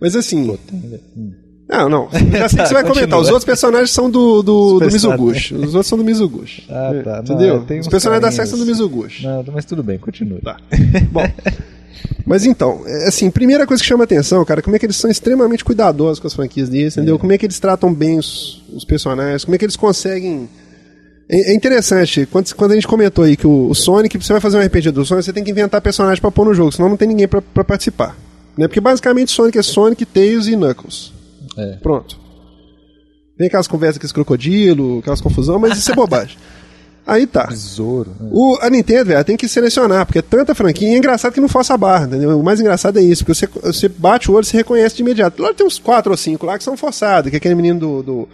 [0.00, 0.46] Mas assim.
[0.46, 0.98] Pô, tem, né?
[1.16, 1.32] Hum.
[1.68, 2.08] Não, não.
[2.12, 3.18] Já sei que você vai Tá, comentar.
[3.18, 5.54] Os outros personagens são do, do, do Superstar, Mizuguchi.
[5.54, 6.64] Os outros são do Mizuguchi.
[6.68, 7.14] Ah, tá.
[7.16, 7.64] Não, Entendeu?
[7.64, 8.34] tem Os personagens da carinhos.
[8.34, 9.24] SEGA são do Mizuguchi.
[9.24, 10.38] Não, mas tudo bem, continua.
[10.44, 10.58] Tá.
[11.10, 11.22] Bom.
[12.26, 15.10] Mas então, é, assim, primeira coisa que chama atenção, cara, como é que eles são
[15.10, 17.18] extremamente cuidadosos com as franquias deles, entendeu?
[17.18, 20.48] Como é que eles tratam bem os, os personagens, como é que eles conseguem.
[21.28, 24.40] É, é interessante, quando, quando a gente comentou aí que o, o Sonic, você vai
[24.40, 26.88] fazer um RPG do Sonic, você tem que inventar personagem pra pôr no jogo, senão
[26.88, 28.16] não tem ninguém pra, pra participar.
[28.56, 28.66] Né?
[28.66, 31.12] Porque basicamente Sonic é Sonic, Tails e Knuckles.
[31.56, 31.76] É.
[31.82, 32.18] Pronto.
[33.38, 36.36] Vem aquelas conversas com esse crocodilo, aquelas confusão, mas isso é bobagem.
[37.06, 37.46] Aí tá.
[37.46, 38.10] Besouro.
[38.18, 38.28] né?
[38.32, 41.40] O, a Nintendo, velho, tem que selecionar, porque é tanta franquia, e é engraçado que
[41.40, 42.38] não força a barra, entendeu?
[42.38, 45.02] O mais engraçado é isso, porque você, você bate o olho e você reconhece de
[45.02, 45.40] imediato.
[45.40, 48.02] Lá tem uns quatro ou cinco lá que são forçados, que é aquele menino do.
[48.02, 48.28] do-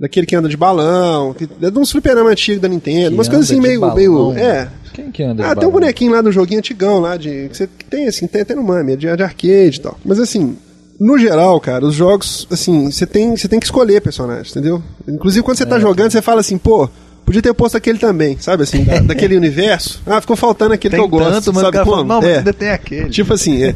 [0.00, 3.28] daquele que anda de balão, que, é de uns fliperama antigos da Nintendo, Que umas
[3.28, 3.94] coisas assim meio, balão?
[3.96, 4.32] meio.
[4.38, 4.66] É.
[4.94, 7.56] Quem que anda de Ah, tem um bonequinho lá no joguinho antigão lá, de, que,
[7.56, 9.98] você, que tem assim, tem até no Mami, é de, de arcade e tal.
[10.02, 10.56] Mas assim,
[10.98, 14.82] no geral, cara, os jogos, assim, você tem, você tem que escolher personagens, entendeu?
[15.06, 16.88] Inclusive quando você tá jogando, você fala assim, pô,
[17.24, 20.00] podia ter posto aquele também, sabe assim, da- daquele universo.
[20.06, 22.04] Ah, ficou faltando aquele Tem que eu gosto, tanto, mas sabe fala, como?
[22.04, 22.38] não, mas É.
[22.38, 23.08] ainda tem aquele.
[23.10, 23.74] Tipo assim, é.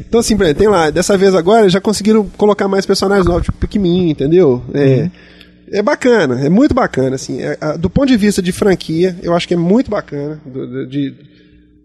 [0.00, 4.10] Então, assim, tem lá, dessa vez agora já conseguiram colocar mais personagens novos, tipo Pikmin,
[4.10, 4.62] entendeu?
[4.72, 5.10] É,
[5.72, 7.40] é bacana, é muito bacana, assim.
[7.40, 10.40] É, a- do ponto de vista de franquia, eu acho que é muito bacana.
[10.46, 11.12] do- de,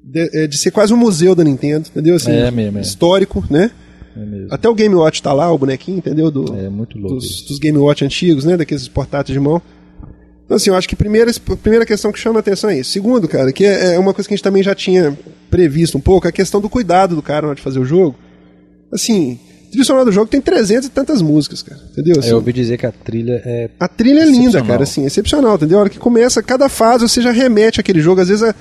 [0.04, 2.16] de, é, de ser quase um museu da Nintendo, entendeu?
[2.16, 2.82] Assim, É mesmo, é.
[2.82, 3.72] Histórico, né?
[4.16, 4.48] É mesmo.
[4.52, 6.30] Até o Game Watch tá lá, o bonequinho, entendeu?
[6.30, 7.16] Do, É muito louco.
[7.16, 8.56] dos, dos Game Watch antigos, né?
[8.58, 9.62] Daqueles portáteis de mão.
[10.46, 12.92] Então, assim, eu acho que primeira, a primeira questão que chama a atenção é isso.
[12.92, 15.18] Segundo, cara, que é, é uma coisa que a gente também já tinha
[15.50, 18.16] previsto um pouco, a questão do cuidado do cara na hora de fazer o jogo.
[18.92, 21.80] Assim, a trilha sonora do jogo tem 300 e tantas músicas, cara.
[21.92, 22.20] Entendeu?
[22.20, 23.70] Assim, É, eu ouvi dizer que a trilha é.
[23.80, 25.78] a trilha é linda, cara, assim, excepcional, entendeu?
[25.78, 28.20] A hora que começa, cada fase você já remete àquele jogo.
[28.20, 28.54] Às vezes é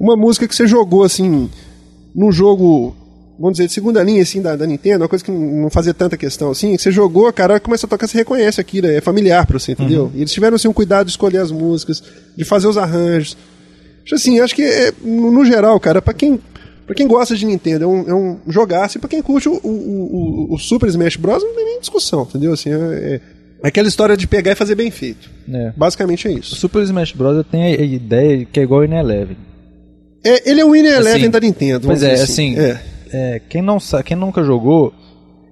[0.00, 1.48] uma música que você jogou, assim,
[2.12, 2.96] num jogo,
[3.42, 6.16] vamos dizer, de segunda linha, assim, da, da Nintendo, uma coisa que não fazia tanta
[6.16, 9.72] questão, assim, você jogou, cara, começa a tocar, você reconhece aquilo, é familiar pra você,
[9.72, 10.10] entendeu?
[10.14, 12.00] E eles tiveram, assim, um cuidado de escolher as músicas,
[12.36, 13.36] de fazer os arranjos.
[14.04, 16.38] Acho assim, acho que, é, no, geral, cara, pra quem...
[16.84, 19.52] Pra quem gosta de Nintendo, é um, é um jogaço, e pra quem curte o,
[19.62, 19.68] o,
[20.50, 21.42] o, o Super Smash Bros.
[21.42, 22.52] não tem nem discussão, entendeu?
[22.52, 23.20] Assim, é, é-
[23.62, 25.30] aquela história de pegar e fazer bem feito.
[25.52, 25.72] É.
[25.76, 26.56] Basicamente é O isso.
[26.56, 27.44] Super Smash Bros.
[27.50, 29.36] tenho a ideia que é igual o In Eleven.
[30.24, 31.86] É, ele é o Winner Eleven Assim, da Nintendo.
[31.86, 32.80] Pois é, dizer assim, É.
[33.12, 34.92] é, quem, não sabe, quem nunca jogou,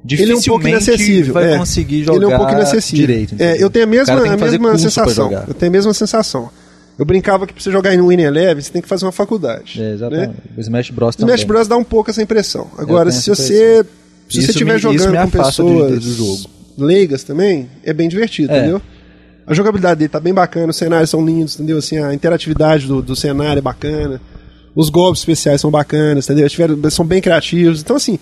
[0.09, 1.35] Ele é um pouco dificilmente inacessível.
[1.35, 1.59] vai é.
[1.59, 3.07] conseguir jogar Ele é um pouco inacessível.
[3.07, 3.35] direito.
[3.38, 5.33] É, eu tenho a mesma, a mesma sensação.
[5.46, 6.51] Eu tenho a mesma sensação.
[6.99, 9.81] Eu brincava que pra você jogar em Winner Eleven, você tem que fazer uma faculdade.
[9.83, 10.29] É, exatamente.
[10.29, 10.35] Né?
[10.57, 11.14] O Smash Bros.
[11.14, 11.35] O também.
[11.35, 11.68] Smash Bros.
[11.68, 12.66] dá um pouco essa impressão.
[12.77, 13.85] Agora, se você
[14.29, 16.51] se você estiver jogando com de- pessoas jogo.
[16.79, 18.59] leigas também, é bem divertido, É.
[18.59, 18.83] entendeu?
[19.46, 21.79] A jogabilidade dele tá bem bacana, os cenários são lindos, entendeu?
[21.79, 24.20] Assim, a interatividade do, do cenário é bacana,
[24.74, 26.48] os golpes especiais são bacanas, entendeu?
[26.48, 27.80] Tiveram- são bem criativos.
[27.80, 28.18] Então, assim,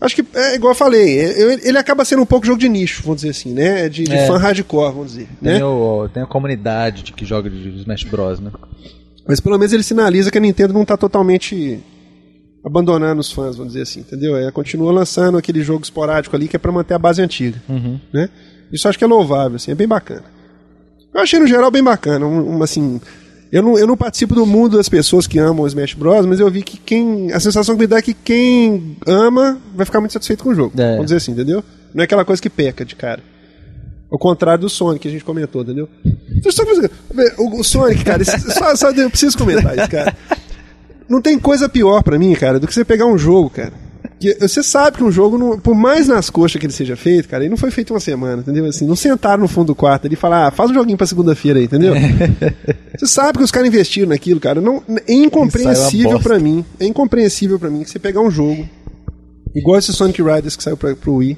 [0.00, 3.02] acho que é igual eu falei, é- ele acaba sendo um pouco jogo de nicho,
[3.02, 3.88] vamos dizer assim, né?
[3.88, 4.26] De, de É.
[4.26, 5.28] fã hardcore, vamos dizer.
[5.42, 5.64] Tem, Né?
[5.64, 8.50] o- tem a comunidade de que joga de Smash Bros, né?
[9.26, 11.80] Mas pelo menos ele sinaliza que a Nintendo não tá totalmente
[12.64, 14.36] abandonando os fãs, vamos dizer assim, entendeu?
[14.36, 18.00] É, continua lançando aquele jogo esporádico ali que é para manter a base antiga, Uhum.
[18.12, 18.28] né?
[18.72, 20.24] Isso acho que é louvável, assim, é bem bacana.
[21.14, 23.00] Eu achei no geral bem bacana, um, um, assim,
[23.54, 26.40] eu não, eu não participo do mundo das pessoas que amam o Smash Bros, mas
[26.40, 30.00] eu vi que quem, a sensação que me dá é que quem ama vai ficar
[30.00, 30.90] muito satisfeito com o jogo, É.
[30.92, 31.62] vamos dizer assim, entendeu?
[31.94, 33.22] Não é aquela coisa que peca de cara.
[34.10, 35.88] Ao contrário do Sonic que a gente comentou, entendeu?
[37.38, 40.16] O, Sonic, cara, esse- só, só eu preciso comentar isso, cara.
[41.08, 43.72] Não tem coisa pior pra mim, cara, do que você pegar um jogo, cara.
[44.20, 47.28] Que você sabe que um jogo, não- por mais nas coxas que ele seja feito,
[47.28, 48.64] cara, ele não foi feito uma semana, entendeu?
[48.66, 51.06] Assim, não sentaram no fundo do quarto ali e falaram, ah, faz um joguinho pra
[51.06, 51.94] segunda-feira aí, entendeu?
[52.96, 54.60] você sabe que os caras investiram naquilo, cara.
[54.60, 56.28] Não, é incompreensível bosta.
[56.28, 56.64] pra mim.
[56.78, 58.66] É incompreensível pra mim que você pegar um jogo,
[59.54, 61.36] igual esse Sonic Riders que saiu pra, pro Wii.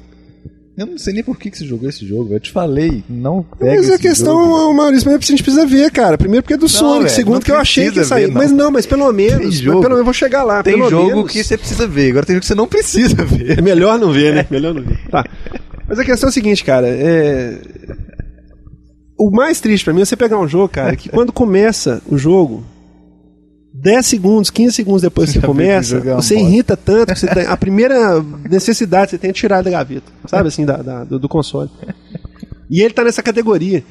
[0.77, 2.31] Eu não sei nem por que, que você jogou esse jogo.
[2.35, 4.73] Eu te falei, não pega Mas a questão, jogo.
[4.75, 6.19] Maurício, mas a gente precisa ver, cara.
[6.19, 8.27] Primeiro porque é do Sonic, velho, segundo não que eu achei que ia sair.
[8.27, 8.35] ver, não.
[8.35, 10.61] Mas não, mas pelo menos, mas pelo menos eu vou chegar lá.
[10.61, 11.31] Tem pelo jogo menos.
[11.31, 13.57] que você precisa ver, agora tem jogo que você não precisa ver.
[13.57, 14.45] É melhor não ver, né?
[14.51, 14.99] Melhor não ver.
[15.09, 15.25] Tá.
[15.87, 16.87] Mas a questão é a seguinte, cara.
[16.87, 17.57] É...
[19.17, 22.19] O mais triste pra mim é você pegar um jogo, cara, que quando começa o
[22.19, 22.63] jogo,
[23.79, 27.45] 10 segundos, 15 segundos depois que o começa, uma você irrita tanto que você tem,
[27.45, 31.29] a primeira necessidade você tem é tirar da gaveta, sabe assim, da, da- do, do
[31.29, 31.69] console.
[32.69, 33.81] E ele tá nessa categoria.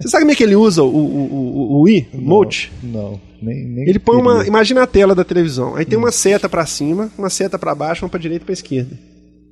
[0.00, 2.08] Você sabe como é que ele usa o, o, o, o Wii?
[2.14, 2.72] Mote?
[2.82, 4.36] Não, nem, nem Ele põe uma.
[4.36, 4.48] queria.
[4.48, 5.76] Imagina a tela da televisão.
[5.76, 8.52] Aí tem uma seta pra cima, uma seta pra baixo, uma pra direita e pra
[8.54, 8.96] esquerda.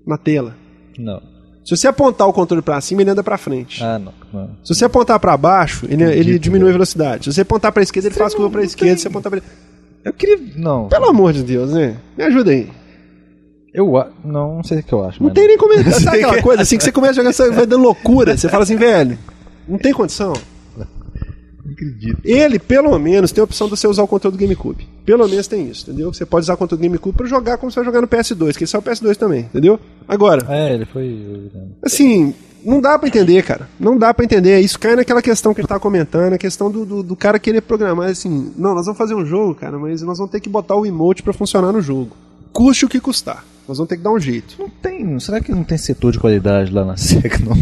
[0.06, 0.56] Na tela.
[0.98, 1.20] Não.
[1.62, 3.84] Se você apontar o controle pra cima, ele anda pra frente.
[3.84, 4.14] Ah, não.
[4.32, 4.50] não.
[4.64, 7.24] Se você apontar pra baixo, ele, ele diminui a velocidade.
[7.24, 8.96] Se você apontar pra esquerda, ele faz curva pra não esquerda.
[8.96, 9.42] Se você apontar pra.
[10.04, 10.38] Eu queria.
[10.56, 10.88] Não.
[10.88, 11.96] Pelo amor de Deus, né?
[12.16, 12.68] Me ajuda aí.
[13.72, 15.20] Eu a- não, não sei o que eu acho.
[15.22, 15.72] Não mas tem nem como.
[16.00, 18.36] Sabe aquela coisa assim que você começa a jogar, você vai dando loucura.
[18.36, 19.18] Você fala assim, velho,
[19.68, 20.32] não tem condição.
[20.76, 22.18] Não acredito.
[22.24, 24.88] Ele, pelo menos, tem a opção de você usar o controle do GameCube.
[25.04, 26.12] Pelo menos tem isso, entendeu?
[26.12, 28.56] Você pode usar o controle do GameCube pra jogar como você vai jogar no PS2,
[28.56, 29.78] que ele saiu o PS2 também, entendeu?
[30.08, 31.50] Agora, É, ele foi.
[31.84, 33.68] assim, não dá pra entender, cara.
[33.78, 34.60] Não dá pra entender.
[34.60, 37.60] Isso cai naquela questão que ele tava comentando, a questão do, do, do cara querer
[37.60, 38.52] programar assim.
[38.56, 41.22] Não, nós vamos fazer um jogo, cara, mas nós vamos ter que botar o emote
[41.22, 42.16] pra funcionar no jogo.
[42.52, 43.44] Custe o que custar.
[43.68, 44.56] Nós vamos ter que dar um jeito.
[44.58, 45.18] Não tem.
[45.20, 47.38] Será que não tem setor de qualidade lá na SEGA?
[47.38, 47.56] Não.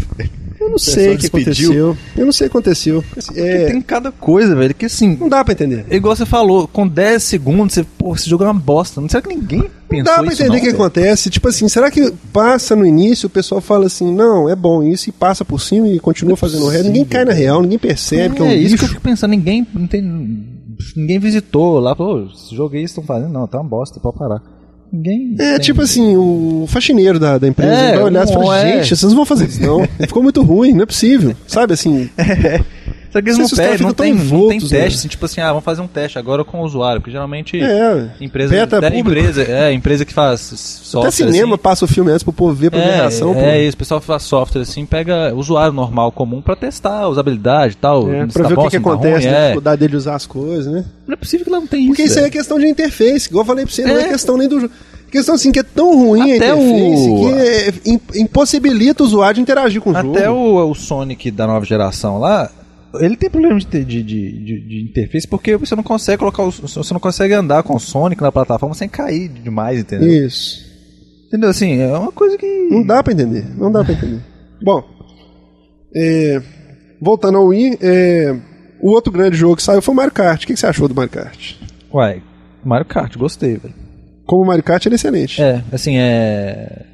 [0.69, 1.91] Eu não sei o que despediu.
[1.91, 1.97] aconteceu.
[2.17, 3.03] Eu não sei o que aconteceu.
[3.35, 5.17] É, Tem cada coisa, velho, que assim.
[5.19, 5.85] Não dá pra entender.
[5.89, 9.01] Igual você falou, com 10 segundos, você, pô, esse jogo é uma bosta.
[9.01, 10.75] Não será que ninguém pensou Não dá pra isso entender o que velho?
[10.75, 11.29] acontece.
[11.29, 15.09] Tipo assim, será que passa no início, o pessoal fala assim, não, é bom isso,
[15.09, 16.87] e passa por cima e continua fazendo o resto.
[16.87, 19.31] Ninguém cai na real, ninguém percebe que é um É isso que eu fico pensando,
[19.31, 20.01] ninguém não tem,
[20.95, 21.95] ninguém visitou lá,
[22.33, 24.41] esse jogo aí estão fazendo, não, tá uma bosta, pode parar.
[24.91, 25.35] Ninguém.
[25.37, 28.59] É, tem- tipo assim, o faxineiro da, da empresa É, vai olhar e um- fala,
[28.59, 28.77] é.
[28.83, 29.85] gente, vocês não vão fazer isso não.
[30.07, 31.35] Ficou muito ruim, não é possível.
[31.47, 32.09] Sabe assim,
[33.11, 34.79] Será que eles Não não pedem, não tem, não tem envoltos, né?
[34.81, 37.59] teste, assim, tipo assim, ah, vamos fazer um teste agora com o usuário, porque geralmente
[37.59, 41.87] é, empresa, beta é, empresa, é, empresa que faz software Até cinema assim, passa o
[41.87, 43.33] filme antes pro povo ver pra ver a é, reação.
[43.33, 43.39] pô.
[43.39, 47.07] é isso, o pessoal que faz software assim, pega usuário normal, comum, pra testar a
[47.09, 48.11] usabilidade e tal.
[48.13, 49.37] É, pra tá ver bom, o que, que tá acontece, ruim, né?
[49.37, 49.43] a é.
[49.45, 50.85] dificuldade dele usar as coisas, né?
[51.07, 52.11] Não é possível que lá não tem Porque isso.
[52.11, 52.39] isso aí é velho.
[52.39, 54.07] questão de interface, igual eu falei pra você, não é É.
[54.09, 54.73] questão nem do jogo.
[55.11, 59.05] Questão assim, que é tão ruim Até a interface o- que é, im- impossibilita o
[59.07, 60.15] usuário de interagir com o jogo.
[60.15, 62.47] Até o, o Sonic da nova geração lá,
[62.95, 66.93] ele tem problema de, de, de, de- interface porque você não consegue colocar o, você
[66.93, 70.07] não consegue andar com o Sonic na plataforma sem cair demais, entendeu?
[70.25, 70.67] Isso.
[71.27, 71.49] Entendeu?
[71.49, 72.45] Assim, é uma coisa que.
[72.71, 73.45] Não dá pra entender.
[73.55, 74.21] Não dá pra entender.
[74.63, 74.83] Bom,
[75.95, 76.41] é,
[77.01, 78.35] voltando ao Wii, é,
[78.81, 80.43] o outro grande jogo que saiu foi o Mario Kart.
[80.43, 81.55] O que, que você achou do Mario Kart?
[81.93, 82.21] Uai,
[82.63, 83.73] Mario Kart, gostei, velho.
[84.25, 85.41] Como o Mario Kart, ele é excelente.
[85.41, 86.85] É, assim, é.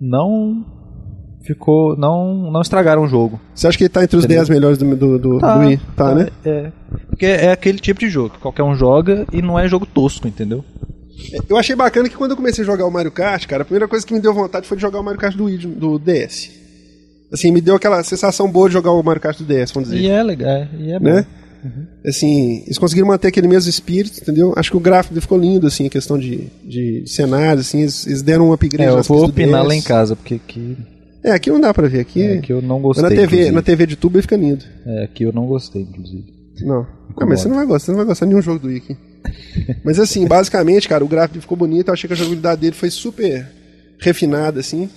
[0.00, 0.64] Não.
[1.44, 1.96] Ficou.
[1.96, 3.40] Não, não estragaram o jogo.
[3.54, 4.44] Você acha que ele tá entre os Entendeu?
[4.44, 5.80] 10 melhores do, do, do, do Wii?
[5.96, 6.28] Tá, né?
[6.44, 6.72] É.
[7.08, 10.26] Porque é aquele tipo de jogo que qualquer um joga e não é jogo tosco,
[10.26, 10.64] entendeu?
[11.48, 13.86] Eu achei bacana que quando eu comecei a jogar o Mario Kart, cara, a primeira
[13.86, 16.50] coisa que me deu vontade foi de jogar o Mario Kart do, Wii, do DS.
[17.32, 20.02] Assim, me deu aquela sensação boa de jogar o Mario Kart do DS, vamos dizer.
[20.02, 21.04] E é legal, é, e é bom.
[21.04, 21.26] né?
[22.06, 24.52] Assim, eles conseguiram manter aquele mesmo espírito, entendeu?
[24.56, 28.22] Acho que o gráfico ficou lindo, assim, a questão de, de cenários, assim, eles, eles
[28.22, 30.76] deram um upgrade É, eu vou opinar lá em casa, porque aqui,
[31.24, 32.22] É, aqui não dá pra ver, aqui...
[32.22, 33.02] é, aqui eu não mas gostei.
[33.04, 33.50] na TV, inclusive.
[33.52, 34.64] na TV de tubo ele fica lindo.
[34.86, 36.24] É, aqui eu não gostei, inclusive.
[36.60, 36.86] Não.
[37.18, 38.76] Não, mas você não vai gostar, você não vai gostar de nenhum jogo do Wii
[38.76, 38.96] aqui.
[39.82, 42.90] mas assim, basicamente, cara, o gráfico ficou bonito, eu achei que a jogabilidade dele foi
[42.90, 43.46] super
[43.98, 44.88] refinada, assim.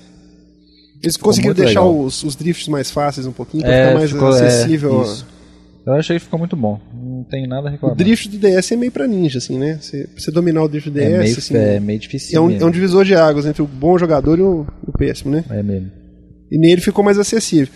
[1.02, 4.12] Eles conseguiram muito deixar os, os drifts mais fáceis um pouquinho, pra É, ficar mais
[4.12, 5.02] ficou- é, acessível.
[5.04, 5.26] isso.
[5.86, 6.82] Eu achei que ficou muito bom.
[6.94, 7.96] Não tem nada a o reclamar.
[7.96, 9.78] drift do DS é meio pra ninja, assim, né?
[9.80, 12.38] Você, pra você dominar o drift do DS, é meio, assim, é meio difícil.
[12.38, 15.32] é, um, é um divisor de águas entre o bom jogador e o, o péssimo,
[15.32, 15.46] né?
[15.50, 15.90] É mesmo.
[16.52, 17.68] E nele ficou mais acessível.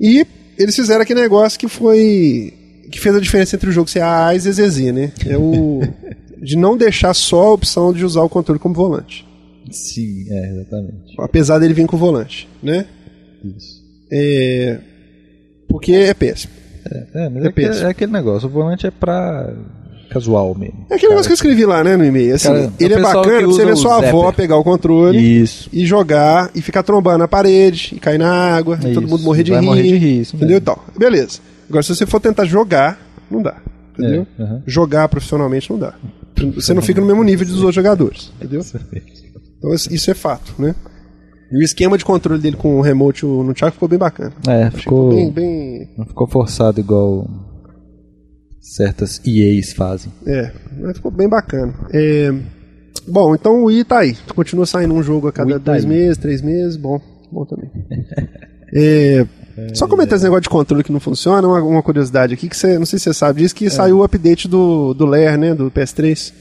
[0.00, 0.26] E
[0.58, 2.52] eles fizeram aquele negócio que foi.
[2.90, 5.12] que fez a diferença entre o jogo ser A, A e ZZZ, né?
[5.26, 5.80] É o
[6.42, 9.26] de não deixar só a opção de usar o controle como volante.
[9.70, 11.14] Sim, é, exatamente.
[11.18, 12.86] Apesar dele vir com o volante, né?
[13.44, 13.82] Isso.
[14.12, 14.78] É,
[15.68, 16.52] porque é péssimo.
[17.14, 17.86] É, mas É é, aquele, péssimo.
[17.86, 19.52] é aquele negócio, o volante é pra
[20.10, 20.86] casual mesmo.
[20.90, 22.34] É aquele negócio que eu escrevi lá, né, no e-mail.
[22.34, 25.68] Assim, Cara, ele é bacana você ver sua avó pegar o controle Isso.
[25.72, 29.42] e jogar e ficar trombando na parede e cair na água e todo mundo morrer
[29.42, 29.66] de vai rir.
[29.66, 30.58] morrer de rir, isso entendeu?
[30.58, 31.40] Então, beleza.
[31.68, 32.98] Agora, se você for tentar jogar,
[33.30, 33.56] não dá.
[33.98, 34.26] Entendeu?
[34.38, 34.58] É.
[34.66, 35.94] Jogar profissionalmente não dá.
[36.54, 38.30] Você não fica no mesmo nível dos outros jogadores.
[38.36, 38.62] Entendeu?
[39.58, 40.74] Então, isso é fato, né?
[41.50, 44.32] E o esquema de controle dele com o remote no Thiago ficou bem bacana.
[44.48, 45.88] É, ficou, Bem, bem.
[45.96, 47.26] não ficou forçado igual
[48.74, 50.12] certas EAs fazem.
[50.26, 50.50] É,
[50.80, 51.72] mas ficou bem bacana.
[51.92, 52.32] É,
[53.06, 54.16] bom, então o Wii tá aí.
[54.34, 55.88] Continua saindo um jogo a cada tá dois aí.
[55.90, 56.76] meses, três meses.
[56.76, 57.00] Bom,
[57.30, 57.70] bom também.
[58.74, 59.24] É,
[59.74, 62.76] só comentar esse negócio de controle que não funciona, uma, uma curiosidade aqui, que você,
[62.80, 63.58] não sei se você sabe disso, É.
[63.58, 66.32] que saiu o update do, do Lair, né, do PS3.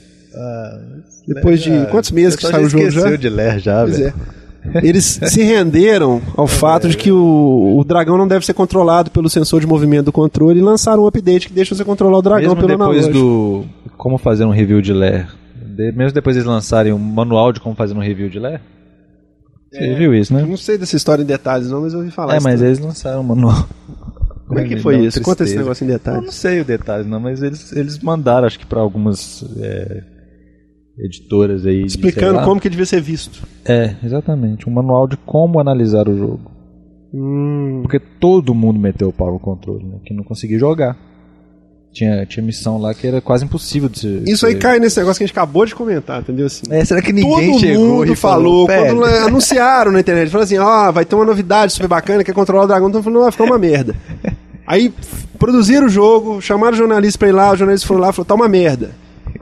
[1.27, 3.15] Depois de quantos meses que saiu o jogo já?
[3.15, 4.09] de ler já, Pois velho.
[4.09, 4.44] é.
[4.83, 9.29] Eles se renderam ao fato de que o, o dragão não deve ser controlado pelo
[9.29, 12.55] sensor de movimento do controle e lançaram um update que deixa você controlar o dragão
[12.55, 13.13] Mesmo pelo depois analógico.
[13.13, 13.65] do
[13.97, 15.27] como fazer um review de Lair,
[15.75, 18.59] de- mesmo depois eles lançarem um manual de como fazer um review de Lair,
[19.71, 20.41] você viu isso, né?
[20.47, 22.35] não sei dessa história em detalhes não, mas eu ouvi falar.
[22.35, 22.67] É, mas também.
[22.67, 23.67] eles lançaram um manual.
[24.47, 25.19] Como é que foi uma isso?
[25.21, 25.63] Conta esse tristeza.
[25.63, 26.35] negócio em Eu não detalhes.
[26.35, 30.03] sei o detalhe, não, mas eles, eles mandaram, acho que para algumas é,
[30.97, 31.81] editoras aí.
[31.81, 32.43] de, Explicando lá.
[32.45, 33.43] como que devia ser visto.
[33.65, 34.69] É, exatamente.
[34.69, 36.51] Um manual de como analisar o jogo.
[37.13, 39.97] Hum, Porque todo mundo meteu o pau no controle, né?
[40.05, 40.97] Que não conseguia jogar.
[41.93, 44.23] Tinha, tinha missão lá que era quase impossível de se.
[44.27, 46.45] isso aí cai nesse negócio que a gente acabou de comentar, entendeu?
[46.47, 50.29] Assim, É, será que Todo ninguém chegou mundo e falou, "Velho, quando anunciaram na internet,
[50.29, 53.01] falaram assim, ó, vai ter uma novidade super bacana, que é controlar o dragão, então
[53.01, 53.95] falando, vai ficar uma merda.
[54.67, 54.93] Aí
[55.39, 58.25] produziram o jogo, chamaram o jornalista pra ir lá, o jornalista foi lá e falou,
[58.25, 58.91] tá uma merda.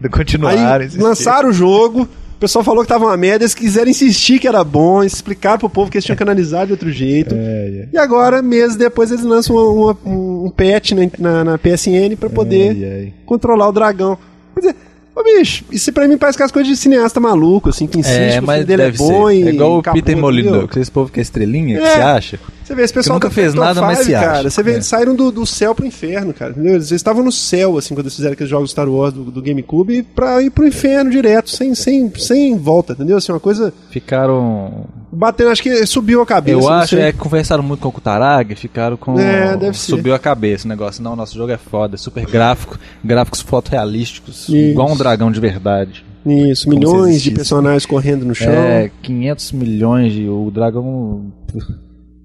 [0.03, 1.07] Ainda continuaram, Aí insistiram.
[1.07, 4.63] lançaram o jogo, o pessoal falou que tava uma merda, eles quiseram insistir que era
[4.63, 7.33] bom, explicaram pro povo que eles tinham que analisar de outro jeito.
[7.37, 12.15] É, E agora, meses depois, eles lançam uma- uma- um patch na, na, na PSN
[12.17, 12.69] pra poder
[13.05, 13.13] ai.
[13.25, 14.17] controlar o dragão.
[14.53, 14.75] Quer dizer,
[15.15, 18.17] ô bicho, isso pra mim parece que as coisas de cineasta maluco, assim, que insiste
[18.19, 19.35] É, que o mas filme dele deve é bom ser.
[19.35, 20.17] e É igual o Peter?
[20.17, 21.93] Molyneux, que esse povo que é estrelinha, que É.
[21.95, 22.39] você acha?
[22.63, 24.25] Você vê, esse pessoal Que nunca da fez nada, mas se acha.
[24.25, 24.73] cara, você vê, É.
[24.75, 26.75] eles saíram do, do céu pro inferno, cara, entendeu?
[26.75, 30.03] Eles estavam no céu, assim, quando eles fizeram aqueles jogos Star Wars do, do GameCube,
[30.03, 33.17] pra ir pro inferno direto, sem, sem, sem volta, entendeu?
[33.17, 34.85] Assim, uma coisa Ficaram.
[35.11, 36.57] batendo, acho que subiu a cabeça.
[36.57, 39.19] Eu acho é que conversaram muito com o Kutaragi, ficaram com.
[39.19, 39.91] É, deve ser.
[39.91, 41.03] Subiu a cabeça o negócio.
[41.03, 44.55] Não, nosso jogo é foda, super gráfico, gráficos fotorrealísticos, Isso.
[44.55, 46.05] igual um dragão de verdade.
[46.25, 48.53] Isso, milhões de personagens correndo no chão.
[48.53, 50.29] É, 500 milhões de.
[50.29, 51.25] O dragão.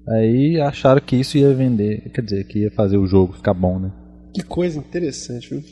[0.09, 3.77] Aí acharam que isso ia vender, quer dizer, que ia fazer o jogo ficar bom,
[3.79, 3.91] né?
[4.33, 5.63] Que coisa interessante, viu?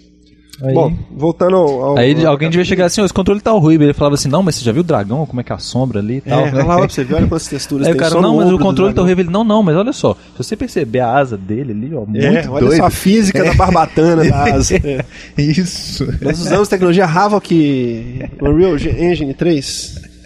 [0.63, 1.83] Aí, Bom, voltando ao.
[1.83, 3.75] ao- aí ao- alguém devia chegar assim: "Ó, esse controle tá ruim.
[3.75, 5.23] Ele falava assim: não, mas você já viu o dragão?
[5.27, 6.39] Como é que é a sombra ali e tal?
[6.47, 8.27] É, olha lá pra você ver, olha quantas texturas Aí o tem cara, só no
[8.27, 9.23] não, mas o controle tá horrível.
[9.25, 12.25] Ele, não, não, mas olha só, se você perceber a asa dele ali, ó, muito
[12.25, 12.75] É, olha doido.
[12.77, 14.77] só a física da barbatana da asa.
[14.77, 15.05] É.
[15.39, 16.07] Isso.
[16.21, 20.16] Nós usamos tecnologia Havok Unreal Engine 3.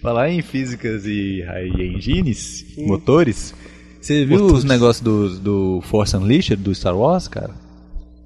[0.00, 3.54] Falar em físicas e, e engines, motores,
[4.00, 4.58] você viu Motores.
[4.58, 7.50] os negócios do, do Force Unleashed, do Star Wars, cara?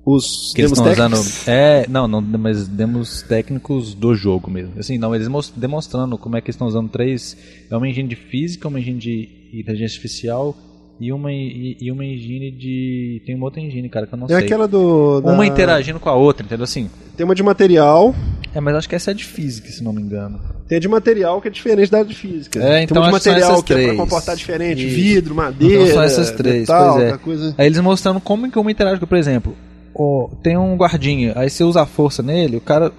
[0.04, 1.12] Os Que eles estão usando.
[1.12, 1.48] técnicos.
[1.48, 4.72] É, não, não, mas demos técnicos do jogo mesmo.
[4.78, 7.36] Assim, não, eles demonstrando como é que eles estão usando três.
[7.70, 10.56] É uma engine de física, uma engine de inteligência artificial
[11.04, 13.22] e uma, e, e uma engine de.
[13.26, 14.38] Tem uma outra engine, cara, que eu não É sei.
[14.38, 15.20] aquela do.
[15.20, 16.64] da- Uma interagindo com a outra, entendeu?
[16.64, 16.88] Assim.
[17.16, 18.14] Tem uma de material.
[18.54, 20.38] É, mas acho que essa é de física, se não me engano.
[20.68, 22.62] Tem a de material que é diferente da de física.
[22.62, 23.98] É, então tem uma de que material que é pra três.
[24.00, 24.86] comportar diferente.
[24.86, 25.74] Vidro, madeira.
[25.84, 27.16] Então são essas três, metal, pois é.
[27.18, 27.54] coisa.
[27.58, 29.56] Aí eles mostrando como que uma interage com, por exemplo,
[29.94, 32.92] ó, tem um guardinha, aí você usa a força nele, o cara,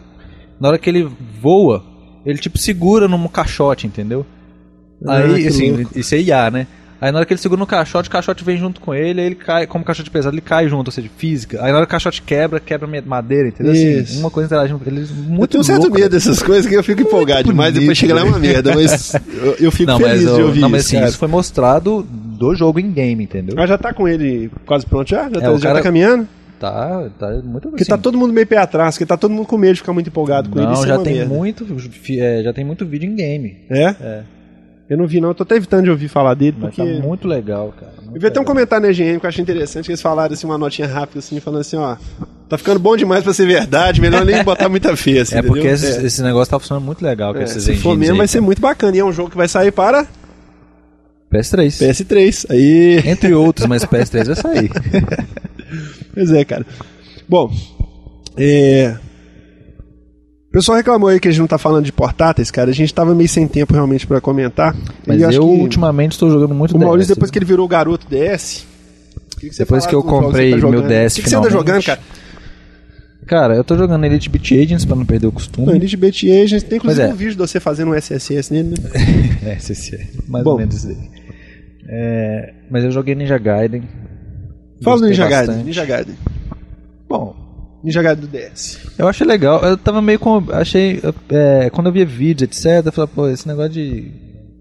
[0.60, 1.08] na hora que ele
[1.42, 1.84] voa,
[2.26, 4.26] ele tipo segura num caixote, entendeu?
[5.06, 5.98] Ah, Aí, que assim, louco.
[6.00, 6.68] isso é IA, né?
[7.04, 9.28] Aí na hora que ele segura no caixote, o caixote vem junto com ele, aí
[9.28, 11.58] ele cai, como o caixote pesado, ele cai junto, ou seja, física.
[11.62, 13.74] Aí na hora que o caixote quebra, quebra madeira, entendeu?
[13.74, 14.20] Assim, Isso.
[14.22, 16.10] uma coisa interagindo com eles Eu muito tenho um certo louco, medo né?
[16.10, 18.48] dessas coisas que eu fico empolgado demais, depois chega lá é uma né?
[18.48, 20.88] merda, mas eu, eu fico Não, feliz mas, de eu- ouvir não, mas isso.
[20.92, 21.10] assim, cara.
[21.10, 23.56] isso foi mostrado do jogo em game, entendeu?
[23.60, 25.24] Ah, já tá com ele quase pronto já?
[25.30, 26.26] Já, É, tá, já cara- tá caminhando?
[26.58, 29.46] Tá, tá muito Porque assim, tá todo mundo meio pé atrás, porque tá todo mundo
[29.46, 30.68] com medo de ficar muito empolgado com ele.
[30.68, 31.34] Não, isso é já tem merda.
[31.34, 31.68] muito,
[32.18, 33.58] é, já tem muito vídeo em game.
[33.70, 33.84] É?
[34.00, 34.22] É.
[34.90, 36.94] Eu não vi não, eu tô até evitando de ouvir falar dele, Mas porque...
[36.94, 37.94] tá muito legal, cara.
[38.02, 40.34] muito Eu vi até um comentário na EGM que eu achei interessante, que eles falaram
[40.34, 41.96] assim, uma notinha rápida assim, falando assim, ó,
[42.50, 45.68] tá ficando bom demais pra ser verdade, melhor nem botar muita fé, assim, É porque
[45.68, 45.90] entendeu?
[45.90, 48.28] esse, esse negócio tá funcionando muito legal com É, esses se for mesmo, aí, vai
[48.28, 48.96] ser muito bacana.
[48.96, 50.06] E é um jogo que vai sair para
[51.32, 51.66] PS3.
[51.68, 52.46] PS3.
[52.52, 53.02] Aí.
[53.10, 54.72] Entre outros, mas PS3 vai sair.
[56.14, 56.66] Pois é, cara.
[57.28, 57.52] Bom,
[58.38, 58.96] é.
[60.54, 62.70] Pessoal reclamou aí que a gente não tá falando de portáteis, cara.
[62.70, 64.76] A gente tava meio sem tempo realmente pra comentar.
[65.06, 67.68] Mas eu que ultimamente estou jogando muito O Maurício, DS, depois que ele virou o
[67.68, 68.66] garoto DS.
[69.36, 70.82] queria você Depois que eu comprei você tá meu.
[70.84, 71.52] DS O que, que você anda finalmente.
[71.52, 72.00] jogando, cara?
[73.26, 75.66] Cara, eu tô jogando Elite Beat Agents pra não perder o costume.
[75.66, 77.10] No Elite Beat Agents tem inclusive é.
[77.10, 78.78] um vídeo de você fazendo um SSS nele, né?
[79.46, 80.52] É, esse é mais Bom.
[80.52, 80.98] ou menos aí.
[81.88, 83.84] É, mas eu joguei Ninja Gaiden.
[84.82, 85.48] Fala do Ninja Gaiden.
[85.48, 85.66] bastante.
[85.66, 86.16] Ninja Gaiden.
[87.10, 87.36] Bom,
[87.84, 88.80] Gaiden do DS.
[88.98, 89.62] eu achei legal.
[89.62, 90.44] Eu tava meio com.
[90.52, 91.02] Achei.
[91.30, 94.12] é, quando eu via vídeos, etc., eu falei, pô, esse negócio de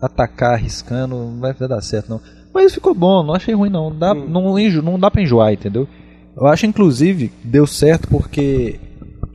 [0.01, 2.21] atacar arriscando não vai dar certo, não.
[2.53, 3.97] Mas ficou bom, não achei ruim, não.
[3.97, 4.27] Dá, Hum.
[4.29, 5.89] não, enjo, não dá pra enjoar, entendeu?
[6.37, 8.81] Eu acho, inclusive, deu certo porque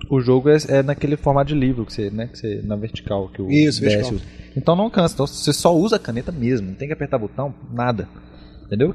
[0.10, 3.30] o jogo é, é naquele formato de livro que você, né, que você na vertical
[3.30, 4.14] que o Isso, DS vertical.
[4.16, 4.24] usa.
[4.56, 7.54] Então não cansa, então você só usa a caneta mesmo, não tem que apertar botão,
[7.72, 8.08] nada.
[8.66, 8.94] Entendeu?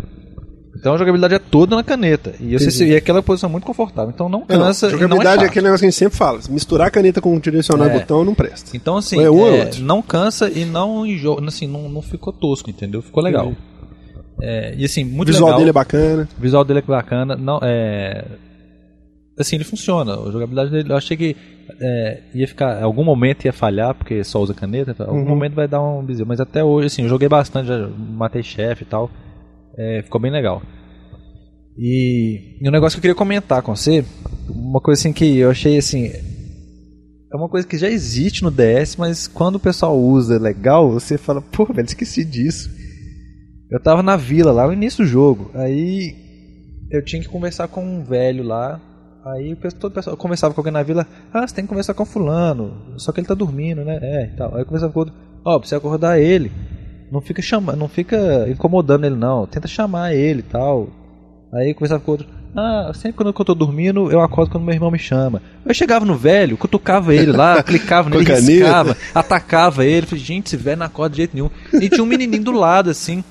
[0.74, 2.34] Então a jogabilidade é toda na caneta.
[2.40, 2.84] E, Entendi.
[2.86, 4.10] e é aquela posição muito confortável.
[4.14, 4.86] Então não É, não, cansa.
[4.86, 5.50] não jogabilidade é, chato.
[5.50, 6.40] aquele negócio que a gente sempre fala.
[6.48, 7.98] Misturar a caneta com direcionar É.
[7.98, 8.74] botão não presta.
[8.76, 12.70] Então, assim, é um é, não cansa e não enjoa, assim, não, não ficou tosco,
[12.70, 13.02] entendeu?
[13.02, 13.52] Ficou legal.
[14.40, 15.58] É, e assim, O muito visual legal.
[15.58, 16.28] dele é bacana.
[16.38, 17.36] O visual dele é bacana.
[17.36, 18.24] Não, é...
[19.38, 20.14] Assim, ele funciona.
[20.14, 21.36] A jogabilidade dele, eu achei que
[21.80, 22.80] é, ia ficar.
[22.80, 24.94] Em algum momento ia falhar, porque só usa caneta.
[24.98, 25.28] Em algum Uhum.
[25.28, 26.26] momento vai dar um bizil.
[26.26, 29.10] Mas até hoje, assim, eu joguei bastante, já matei chefe e tal.
[29.76, 30.62] É, ficou bem legal.
[31.76, 34.04] E, e um negócio que eu queria comentar com você,
[34.48, 36.06] uma coisa assim que eu achei assim.
[37.32, 41.16] É uma coisa que já existe no DS, mas quando o pessoal usa legal, você
[41.16, 42.70] fala, pô, velho, esqueci disso.
[43.70, 46.14] Eu tava na vila lá no início do jogo, aí
[46.90, 48.78] eu tinha que conversar com um velho lá.
[49.24, 52.98] Aí todo pessoal conversava com alguém na vila, ah, você tem que conversar com fulano,
[52.98, 53.98] só que ele tá dormindo, né?
[54.02, 54.54] É, e tal.
[54.54, 56.52] Aí eu conversava com outro, ó, precisa acordar ele.
[57.12, 60.88] Não fica chamando, não fica incomodando ele não, tenta chamar ele e tal.
[61.52, 64.90] Aí conversava com outro, ah, sempre quando eu tô dormindo, eu acordo quando meu irmão
[64.90, 65.42] me chama.
[65.62, 70.06] Eu chegava no velho, cutucava ele lá, clicava nele, riscava, atacava ele.
[70.06, 71.50] Falei, gente, esse velho não acorda de jeito nenhum.
[71.74, 73.22] E tinha um menininho do lado, assim.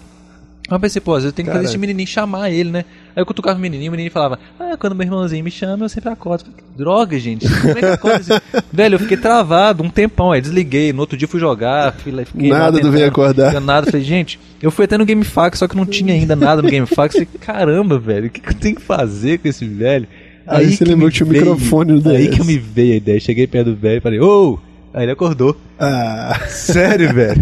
[0.70, 2.86] Aí eu pensei, pô, às vezes eu tenho que fazer esse menininho chamar ele, né?
[3.16, 5.90] Aí eu cutucava o menininho, o menininho falava, ah, quando meu irmãozinho me chama, eu
[5.90, 6.42] sempre acordo.
[6.48, 8.42] Eu falei, droga, gente, como é que acorda?
[8.72, 12.24] Velho, eu fiquei travado um tempão, aí desliguei, no outro dia fui jogar, fui lá,
[12.26, 13.54] fiquei Nada do velho acordar.
[13.54, 16.62] não nada, falei, gente, eu fui até no GameFAQ, só que não tinha ainda nada
[16.62, 20.08] no GameFAQ, falei, caramba, velho, o que, que eu tenho que fazer com esse velho?
[20.48, 22.98] Aí você lembrou que tinha um veio- microfone no Aí que eu me veio a
[22.98, 24.58] ideia, cheguei perto do velho e falei, ô!
[24.94, 25.56] Aí ele acordou.
[25.80, 27.42] Ah, Sério, velho?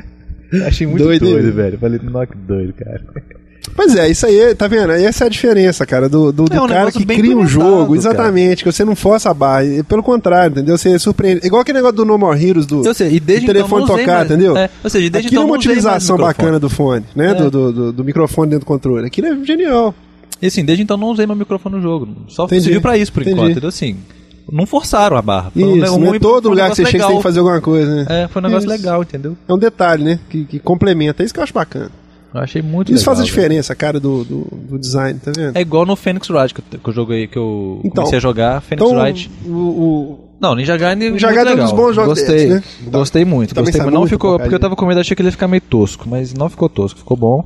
[0.66, 1.78] Achei muito Doido, doido, velho.
[1.78, 3.02] Falei, nossa, que doido, cara.
[3.74, 4.92] Pois é, isso aí, tá vendo?
[4.92, 7.86] Essa é a diferença, cara, do, do, do É um cara que cria um jogo,
[7.86, 7.96] cara.
[7.98, 9.64] exatamente, que você não força a barra.
[9.88, 10.76] Pelo contrário, entendeu?
[10.78, 11.46] Você surpreende.
[11.46, 14.30] Igual aquele negócio do No More Heroes, do, do telefone então tocar, mais.
[14.30, 14.56] entendeu?
[14.56, 17.30] É, ou seja, desde Aquilo então é uma utilização bacana do fone, né?
[17.30, 17.34] É.
[17.34, 19.06] Do, do, do- microfone dentro do controle.
[19.06, 19.94] Aquilo é genial.
[20.40, 22.08] E assim, desde então não usei meu microfone no jogo.
[22.28, 22.62] Só Entendi.
[22.64, 23.36] serviu pra isso por Entendi.
[23.40, 23.56] enquanto.
[23.56, 23.96] Então assim,
[24.50, 25.50] não forçaram a barra.
[25.52, 27.08] Foi um- Isso, um- não é um- todo um lugar que você negócio chega você
[27.08, 27.16] tem legal.
[27.16, 28.06] que fazer alguma coisa, né?
[28.08, 28.76] É, foi um negócio Isso.
[28.82, 29.36] legal, entendeu?
[29.48, 30.18] É um detalhe, né?
[30.30, 31.22] Que, que complementa.
[31.22, 31.90] É isso que eu acho bacana.
[32.38, 33.04] Eu achei muito Isso legal.
[33.04, 33.34] faz a velho.
[33.34, 35.56] diferença, cara, do, do, do design, tá vendo?
[35.56, 38.20] É igual no Phoenix Wright que eu, que eu joguei, que eu Então, comecei a
[38.20, 38.60] jogar.
[38.62, 39.30] Phoenix Então, Wright.
[39.46, 42.54] o, o- Não, Ninja Gaiden Ninja muito Gaiden é um dos bons jogos Gostei, deles,
[42.54, 42.62] né?
[42.90, 43.54] gostei muito.
[43.54, 44.44] Também Gostei, mas não muito ficou, porcaria.
[44.50, 46.68] porque eu tava com medo, achei que ele ia ficar meio tosco, mas não ficou
[46.68, 47.44] tosco, ficou bom.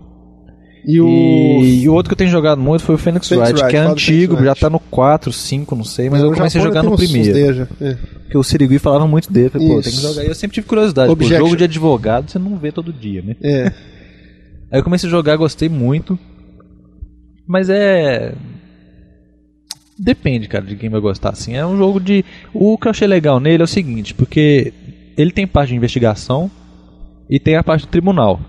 [0.85, 1.07] e o.
[1.09, 3.71] E, e o outro que eu tenho jogado muito foi o Phoenix, Phoenix Wright, Wright,
[3.71, 6.65] que é antigo, já tá no 4, 5, não sei, mas eu no comecei a
[6.65, 7.69] Japão jogar tem no primeiro.
[7.81, 7.97] É.
[8.23, 10.25] Porque o Sirigui falava muito dele, falei, pô, tem que jogar.
[10.25, 11.39] E eu sempre tive curiosidade, pô, Objection.
[11.45, 13.37] jogo de advogado você não vê todo dia, né?
[13.43, 13.73] É.
[14.71, 16.19] Aí eu comecei a jogar, gostei muito.
[17.47, 18.35] Mas é.
[19.99, 21.31] Depende, cara, de quem vai gostar.
[21.31, 22.25] Assim, é um jogo de.
[22.55, 24.73] O que eu achei legal nele é o seguinte, porque
[25.17, 26.51] ele tem parte de investigação
[27.29, 28.41] e tem a parte do tribunal.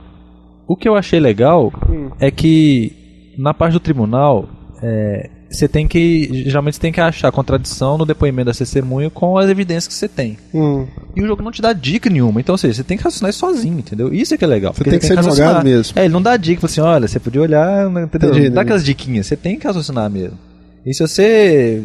[0.67, 2.12] O que eu achei legal Hum.
[2.19, 4.47] é que na parte do tribunal
[4.81, 6.29] é, você tem que.
[6.45, 10.07] Geralmente você tem que achar contradição no depoimento da testemunha com as evidências que você
[10.07, 10.37] tem.
[10.53, 10.87] Hum.
[11.15, 12.39] E o jogo não te dá dica nenhuma.
[12.39, 14.13] Então, ou seja, você tem que raciocinar sozinho, entendeu?
[14.13, 14.73] Isso é que é legal.
[14.73, 15.49] porque tem que ser raciocinar.
[15.49, 15.99] advogado mesmo.
[15.99, 18.29] É, ele não dá dica, assim, olha, você podia olhar, entendeu?
[18.29, 20.37] Entendi, não dá aquelas diquinhas, você tem que raciocinar mesmo.
[20.85, 21.83] E se você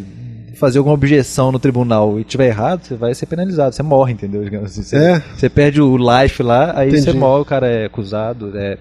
[0.55, 4.43] fazer alguma objeção no tribunal e tiver errado, você vai ser penalizado, você morre, entendeu?
[4.65, 5.23] Assim, você, É.
[5.37, 7.03] você perde o life lá, aí Entendi.
[7.05, 8.79] você morre, o cara é acusado, é...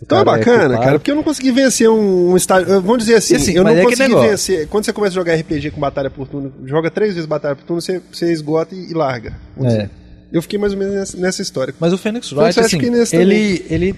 [0.00, 0.82] o Então é cara bacana, culpado.
[0.84, 2.66] cara, porque eu não consegui vencer um, um estágio.
[2.80, 4.68] Vamos dizer assim, assim, eu não é consegui vencer.
[4.68, 7.64] Quando você começa a jogar RPG com batalha por turno, joga três vezes batalha por
[7.64, 9.34] turno, você, você esgota e, e larga.
[9.62, 9.88] É.
[10.32, 11.74] Eu fiquei mais ou menos nessa, nessa história.
[11.80, 13.94] Mas o Phoenix Phoenix Wright, Wright assim, que nesse ele, ele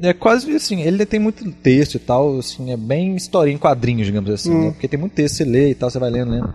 [0.00, 4.06] é quase assim, ele tem muito texto e tal, assim, é bem historinha em quadrinhos,
[4.06, 4.64] digamos assim, Hum.
[4.66, 4.70] né?
[4.72, 6.54] Porque tem muito texto, você lê e tal, você vai lendo, lendo.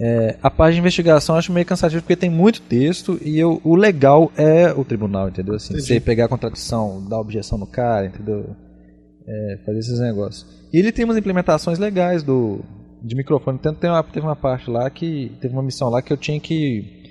[0.00, 3.60] É, a parte de investigação eu acho meio cansativo porque tem muito texto e eu,
[3.62, 5.54] o legal é o tribunal, entendeu?
[5.54, 5.86] Assim, Entendi.
[5.86, 8.56] você pegar a contradição, dar objeção no cara, entendeu?
[9.26, 10.46] É, fazer esses negócios.
[10.72, 12.60] E ele tem umas implementações legais do
[13.04, 13.58] de microfone.
[13.58, 15.32] Tanto tem uma, teve uma parte lá que.
[15.40, 17.02] Teve uma missão lá que eu tinha que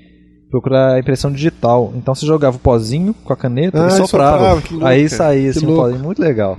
[0.49, 1.93] procurar a impressão digital.
[1.95, 4.07] Então você jogava o pozinho com a caneta Ah, e soprava.
[4.07, 6.57] soprava, louco, aí saía assim um pozinho muito legal.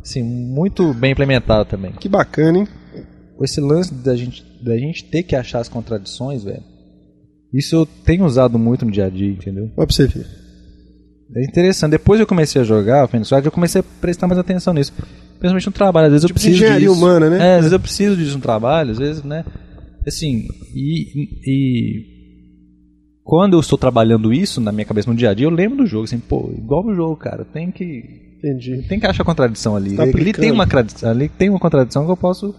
[0.00, 1.92] Assim, muito bem implementado também.
[1.92, 2.68] Que bacana, hein?
[3.42, 6.62] Esse lance da gente, da gente ter que achar as contradições, velho.
[7.52, 9.68] Isso eu tenho usado muito no dia a dia, entendeu?
[9.74, 10.26] Pra você ver.
[11.34, 11.92] É interessante.
[11.92, 14.74] Depois que eu comecei a jogar o Phoenix Wright, eu comecei a prestar mais atenção
[14.74, 14.92] nisso.
[14.92, 16.06] Principalmente no trabalho.
[16.06, 16.98] Às vezes Tipo eu preciso engenharia disso.
[16.98, 17.38] humana, né?
[17.38, 19.44] É, às vezes eu preciso disso no trabalho, às vezes, né?
[20.06, 22.04] Assim, e, e
[23.22, 25.86] quando eu estou trabalhando isso na minha cabeça no dia a dia, eu lembro do
[25.86, 28.02] jogo, assim, pô, igual no jogo, cara, tem que
[28.38, 28.82] Entendi.
[28.88, 29.96] tem que achar contradição ali.
[29.96, 30.66] Tá tem uma
[31.04, 32.54] ali tem uma contradição que eu posso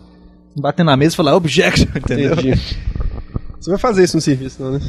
[0.55, 2.33] bater na mesa e falar objection, entendeu?
[2.33, 2.59] Entendi.
[3.59, 4.79] Você vai fazer isso no serviço, não, né?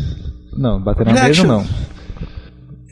[0.57, 1.45] Não, bater na Objection.
[1.45, 1.93] mesa não.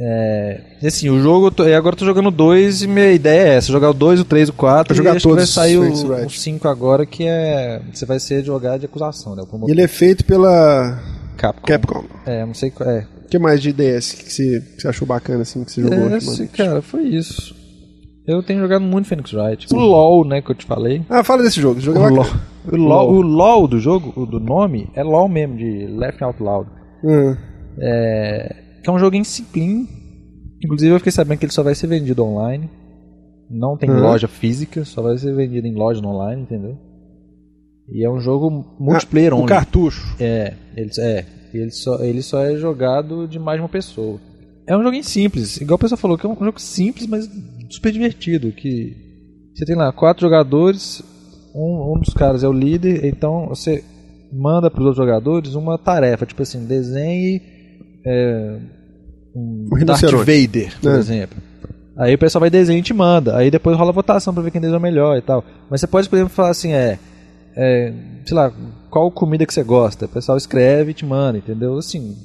[0.02, 3.12] É, e assim, o jogo, eu tô- e agora eu tô jogando dois e minha
[3.12, 5.50] ideia é essa, jogar o 2, o 3, o 4 Pra jogar que vai todos
[5.52, 6.26] sair o, Phoenix Wright.
[6.26, 9.42] o 5 agora que é, você vai ser jogar de acusação, né?
[9.68, 10.98] Ele é feito pela
[11.36, 11.66] Capcom.
[11.66, 12.04] Capcom.
[12.24, 13.06] É, não sei qual é.
[13.26, 16.10] O que mais de DS que você, que você achou bacana, assim, que você jogou?
[16.10, 17.54] É, esse, cara, foi isso.
[18.30, 19.66] Eu tenho jogado muito Phoenix Wright.
[19.72, 21.02] O LoL, né, que eu te falei.
[21.08, 21.80] Ah, fala desse jogo.
[21.80, 22.40] Jogo é O bacana.
[22.72, 26.24] LoL, o, LoL, o LoL do jogo, o do nome, é LoL mesmo, de Laughing
[26.24, 26.70] Out Loud.
[27.04, 27.36] Ah,
[27.80, 29.86] É, que é um joguinho simplinho.
[30.62, 32.68] Inclusive eu fiquei sabendo que ele só vai ser vendido online.
[33.50, 34.00] Não tem Uhum.
[34.00, 36.76] loja física, só vai ser vendido em loja online, entendeu?
[37.88, 39.48] E é um jogo multiplayer o only.
[39.48, 40.14] cartucho.
[40.20, 44.20] É, ele, é ele, só, ele só é jogado de mais de uma pessoa.
[44.66, 47.28] É um joguinho simples, igual o pessoal falou, que é um jogo simples, mas
[47.70, 48.52] super divertido.
[48.52, 48.96] Que
[49.54, 51.02] você tem lá quatro jogadores,
[51.54, 53.82] um, um dos caras é o líder, então você
[54.32, 57.40] manda para os outros jogadores uma tarefa, tipo assim, desenhe
[58.06, 58.58] é,
[59.34, 60.02] um Um Darth.
[60.02, 60.98] Vader, por É.
[60.98, 61.38] exemplo.
[61.96, 63.36] Aí o pessoal vai desenhar e te manda.
[63.36, 65.44] Aí depois rola votação pra ver quem desenhou melhor e tal.
[65.68, 66.98] Mas você pode, por exemplo, falar assim, é,
[67.54, 67.92] é,
[68.24, 68.50] sei lá,
[68.88, 70.06] qual comida que você gosta.
[70.06, 71.76] O pessoal escreve e te manda, entendeu?
[71.76, 72.16] Assim,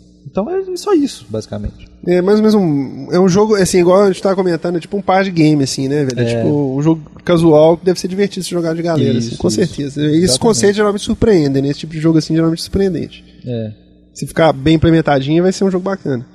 [0.43, 1.87] então é só isso, basicamente.
[2.05, 3.07] É mais ou menos um.
[3.11, 5.63] É um jogo, assim, igual a gente tava comentando, é tipo um par de game,
[5.63, 6.19] assim, né, velho?
[6.19, 6.35] É, É.
[6.37, 9.47] tipo um jogo casual que deve ser divertido se jogar de galera, Isso, assim, com
[9.47, 9.55] isso.
[9.55, 10.01] certeza.
[10.01, 10.39] E esses Exatamente.
[10.39, 11.69] conceitos geralmente surpreendem, né?
[11.69, 13.23] Esse tipo de jogo, assim, geralmente surpreendente.
[13.47, 13.71] É.
[14.13, 16.25] Se ficar bem implementadinho, vai ser um jogo bacana.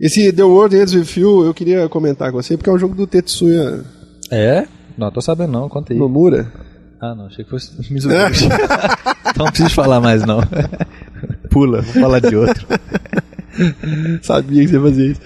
[0.00, 2.94] Esse The World Ends With You, eu queria comentar com você, porque é um jogo
[2.94, 3.84] do Tetsuya
[4.30, 4.66] É?
[4.96, 5.98] Não, tô sabendo não, conta aí.
[5.98, 6.52] Nomura.
[7.00, 8.46] Ah, não, achei que fosse Mizuguchi.
[9.30, 10.40] então não preciso falar mais não.
[11.50, 12.66] Pula, vou falar de outro.
[14.22, 15.20] Sabia que você ia fazer isso.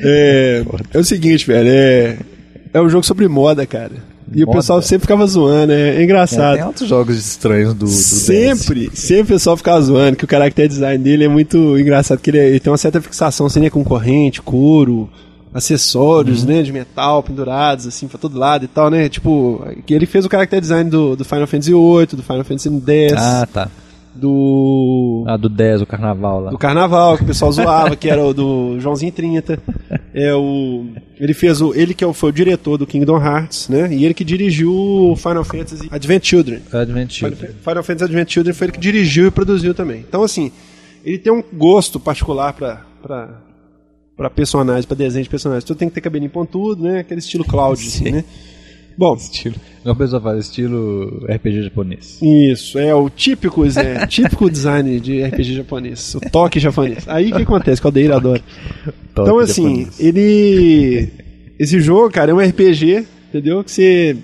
[0.00, 2.16] É, é o seguinte, velho, é,
[2.74, 3.92] é um jogo sobre moda, cara.
[4.34, 4.58] E o Moda?
[4.58, 6.56] pessoal sempre ficava zoando, é, é engraçado.
[6.56, 10.66] tem outros jogos estranhos do, do Sempre, sempre o pessoal ficava zoando que o character
[10.68, 13.68] design dele é muito engraçado, que ele, é- ele tem uma certa fixação assim, né,
[13.68, 15.10] com corrente, couro,
[15.52, 19.06] acessórios, né, de metal pendurados assim pra todo lado e tal, né?
[19.08, 22.68] Tipo, que ele fez o character design do, do Final Fantasy VIII, do Final Fantasy
[22.86, 23.68] X, Ah, tá.
[24.14, 26.50] Do Ah, do 10, o carnaval lá.
[26.50, 29.58] do Carnaval, que o pessoal zoava, que era o do Joãozinho 30.
[30.14, 30.86] É o
[31.18, 33.92] ele fez o ele que é foi o diretor do Kingdom Hearts, né?
[33.92, 36.60] E ele que dirigiu o Final Fantasy Advent Children.
[36.72, 37.50] Advent Final Children.
[37.62, 40.00] Final Fantasy Advent Children foi ele que dirigiu e produziu também.
[40.00, 40.50] Então, assim,
[41.04, 43.40] ele tem um gosto particular pra, pra,
[44.16, 45.64] pra personagens, pra desenho de personagens.
[45.64, 47.00] Tudo tem que ter cabelinho pontudo, né?
[47.00, 48.10] Aquele estilo Cloud, assim, Sim.
[48.12, 48.24] né?
[48.96, 49.56] Bom, Estilo.
[49.84, 52.18] Uma pessoa fala estilo RPG japonês.
[52.22, 57.08] isso, é o típico, Zé, típico design de RPG japonês, o toque japonês.
[57.08, 57.80] Aí o que acontece?
[57.80, 58.42] Que o Aldeir adora.
[59.12, 60.00] Então, assim, japonês.
[60.00, 61.08] ele.
[61.58, 63.62] Esse jogo, cara, é um RPG, entendeu?
[63.62, 64.16] Que você.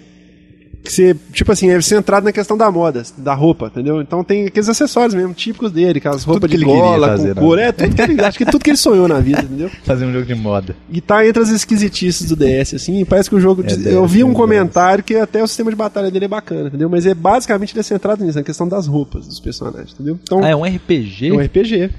[0.82, 4.00] Que você, tipo assim, é centrado na questão da moda, da roupa, entendeu?
[4.00, 7.46] Então tem aqueles acessórios mesmo, típicos dele, aquelas roupas de gola, fazer, com né?
[7.46, 9.70] cor, é tudo que ele, acho que tudo que ele sonhou na vida, entendeu?
[9.84, 10.76] Fazer um jogo de moda.
[10.90, 13.62] E tá entre as esquisitices do DS, assim, e parece que o jogo.
[13.66, 16.28] É, eu DS, vi um é, comentário que até o sistema de batalha dele é
[16.28, 16.88] bacana, entendeu?
[16.88, 20.18] Mas é basicamente ele é centrado nisso, na questão das roupas dos personagens, entendeu?
[20.22, 21.28] Então, Ah, é um RPG?
[21.28, 21.90] é um RPG.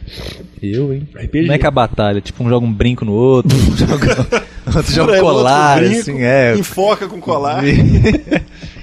[0.61, 1.07] Eu, hein?
[1.15, 1.47] RPG.
[1.47, 4.27] Não é que a batalha, tipo, um joga um brinco no outro, um joga,
[4.77, 6.55] outro joga um outro colar, brinco, assim, é.
[6.57, 7.63] Enfoca com colar.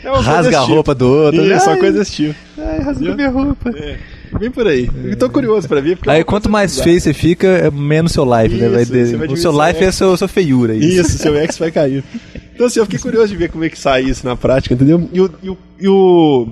[0.07, 0.73] É Rasga a tipo.
[0.75, 1.45] roupa do outro.
[1.45, 2.35] Isso, uma Ai, coisa desse tipo.
[2.59, 3.71] Ai, rasgou minha roupa.
[3.71, 3.97] É,
[4.39, 4.89] bem por aí.
[5.05, 5.99] Eu tô curioso pra ver.
[6.07, 8.83] é Aí quanto mais feio você fica, é menos seu life, né?
[8.83, 10.77] Isso, você vai o seu life seu é seu, sua feiura.
[10.77, 11.01] Isso.
[11.01, 12.05] Isso, seu ex vai cair.
[12.55, 15.11] Então, assim, eu fiquei curioso de ver como é que sai isso na prática, entendeu?
[15.13, 15.31] E o.
[15.43, 16.49] E o, e o-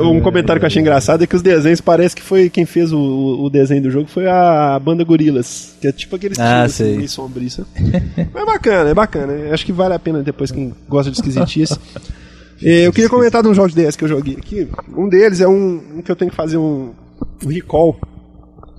[0.00, 2.92] um comentário que eu achei engraçado é que os desenhos parece que foi quem fez
[2.92, 6.62] o, o- desenho do jogo foi a banda Gorilas, que é tipo aquele estilo Ah,
[6.62, 7.50] assim, meio sombrio.
[7.50, 7.68] sabe?
[8.32, 9.32] Mas é bacana, é bacana.
[9.32, 11.78] Eu Acho que vale a pena depois quem gosta de esquisitice.
[12.62, 14.66] É, Eu queria comentar de uns jogos DS que eu joguei aqui.
[14.96, 16.92] Um deles é um, um que eu tenho que fazer um,
[17.44, 17.96] um recall.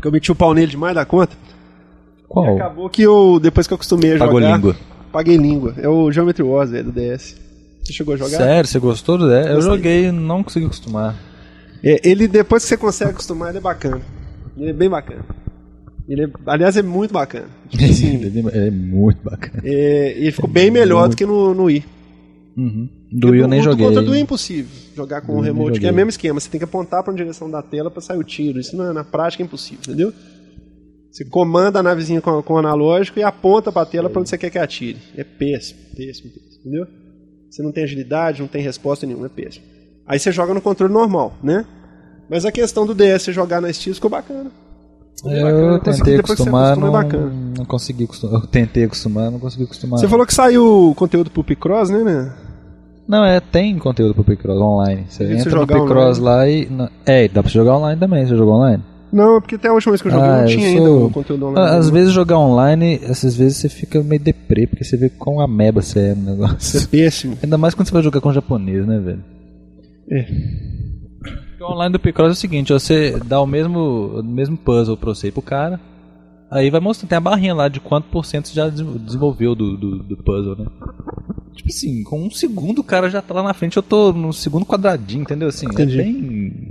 [0.01, 1.33] Que eu meti o pau nele demais da conta.
[1.35, 2.55] E Qual?
[2.55, 4.55] acabou que eu, depois que eu acostumei a Pagou jogar.
[4.55, 4.75] língua.
[5.11, 5.75] Paguei língua.
[5.77, 7.35] É o Geometry Wars, velho, do DS.
[7.85, 8.37] Você chegou a jogar?
[8.37, 11.15] Sério, você gostou do Eu joguei e não consegui acostumar.
[11.83, 14.01] É, ele, depois que você consegue acostumar, ele é bacana.
[14.57, 15.23] Ele é bem bacana.
[16.09, 17.47] Ele é, aliás, é muito bacana.
[17.69, 19.61] Tipo assim, ele é muito bacana.
[19.63, 21.85] é, ele ficou bem melhor do que no, no Wii.
[22.57, 22.89] Uhum.
[23.11, 23.85] Do Wii eu nem joguei.
[23.85, 26.39] contra do Wii é impossível jogar com Do o remote, que é o mesmo esquema.
[26.39, 28.59] Você tem que apontar para uma direção da tela para sair o tiro.
[28.59, 30.13] Isso na, na prática é impossível, entendeu?
[31.11, 34.29] Você comanda a navezinha com, com o analógico e aponta para a tela para onde
[34.29, 34.97] você quer que atire.
[35.15, 36.87] É péssimo, péssimo, péssimo, entendeu?
[37.55, 39.63] Você não tem agilidade, não tem resposta nenhuma, é péssimo.
[40.05, 41.65] Aí você joga no controle normal, né?
[42.29, 44.51] Mas a questão do DS você jogar na Steam ficou bacana.
[45.15, 45.61] Ficou bem bacana.
[45.75, 47.31] Eu tentei você acostumar, acostuma, não, é bacana.
[47.57, 48.41] não consegui acostumar.
[48.41, 49.99] Eu tentei acostumar, não consegui acostumar.
[50.01, 52.33] Você falou que saiu conteúdo pro Picross, né, né?
[53.07, 55.05] Não, é, tem conteúdo pro Picross online.
[55.07, 56.67] Você que entra você no Picross lá e.
[56.69, 58.27] não- É, dá pra você jogar online também.
[58.27, 58.83] Você jogou online?
[59.15, 61.09] Não, porque até a última vez que eu joguei Ah, não tinha sou- ainda o
[61.09, 61.69] conteúdo online.
[61.69, 65.39] Ah, Às vezes jogar online, essas vezes você fica meio deprê, porque você vê quão
[65.39, 66.57] ameba você é no negócio.
[66.59, 67.37] Isso é péssimo.
[67.41, 69.23] Ainda mais quando você vai jogar com japonês, né, velho?
[70.11, 70.25] É.
[71.63, 75.09] O online do Picross é o seguinte, você dá o mesmo, o mesmo puzzle pra
[75.15, 75.79] você e pro cara,
[76.51, 79.55] aí vai mostrando, tem a barrinha lá de quanto por cento você já des- desenvolveu
[79.55, 80.65] do, do, do puzzle, né?
[81.55, 84.33] Tipo assim, com um segundo o cara já tá lá na frente, eu tô no
[84.33, 85.47] segundo quadradinho, entendeu?
[85.47, 85.99] Assim, Entendi.
[85.99, 86.64] é bem...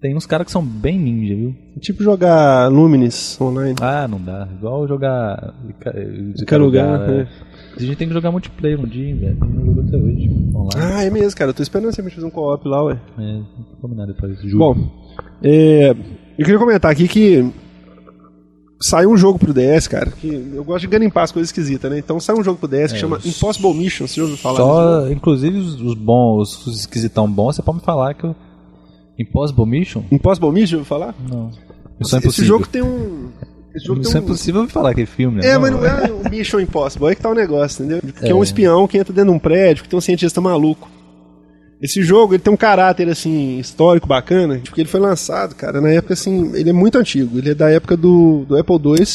[0.00, 1.54] Tem uns caras que são bem ninja, viu?
[1.80, 3.74] Tipo jogar Luminis online.
[3.80, 4.46] Ah, não dá.
[4.56, 5.90] Igual jogar Ica-
[6.40, 7.20] Icaruga, Icaruga, é.
[7.22, 7.28] é.
[7.76, 9.36] A gente tem que jogar multiplayer um dia, velho.
[9.40, 10.70] Não jogou até hoje, online.
[10.94, 11.50] Ah, é mesmo, cara.
[11.50, 12.98] Eu tô esperando você fazer um co-op lá, ué.
[13.18, 13.40] É,
[13.82, 14.38] combinado depois.
[14.42, 14.58] Juro.
[14.58, 14.90] Bom,
[15.42, 17.50] é, eu queria comentar aqui que
[18.80, 21.98] saiu um jogo pro DS, cara, que eu gosto de garimpar as coisas esquisitas, né?
[21.98, 24.36] Então saiu um jogo pro DS que É, chama os- Impossible Mission, você já ouviu
[24.38, 24.68] falar disso?
[24.68, 28.36] Só, inclusive, os, os bons, os esquisitão bons, você pode me falar que eu.
[29.18, 30.04] Impossible Mission?
[30.10, 31.14] Impossible Mission, ouviu falar?
[31.28, 31.50] Não.
[31.98, 32.46] Missão Esse Impossível.
[32.48, 33.28] jogo tem um...
[33.74, 34.24] Esse jogo Missão tem um...
[34.24, 35.48] Impossível eu ouvi falar aquele filme, né?
[35.48, 38.00] É, mas não é o Mission Impossible, é que tá o negócio, entendeu?
[38.12, 38.34] Que é.
[38.34, 38.44] um É.
[38.44, 40.88] espião que entra dentro de um prédio, que tem um cientista maluco.
[41.80, 45.90] Esse jogo, ele tem um caráter, assim, histórico bacana, porque ele foi lançado, cara, na
[45.90, 47.38] época, assim, ele é muito antigo.
[47.38, 49.06] Ele é da época do, do Apple II,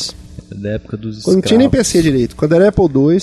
[0.62, 1.70] Da época dos quando não tinha nem.
[1.70, 2.38] PC direito.
[2.38, 3.18] Quando era Apple II,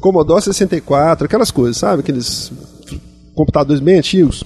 [0.00, 2.00] Commodore 64, aquelas coisas, sabe?
[2.00, 2.52] Aqueles
[3.34, 4.44] computadores bem antigos.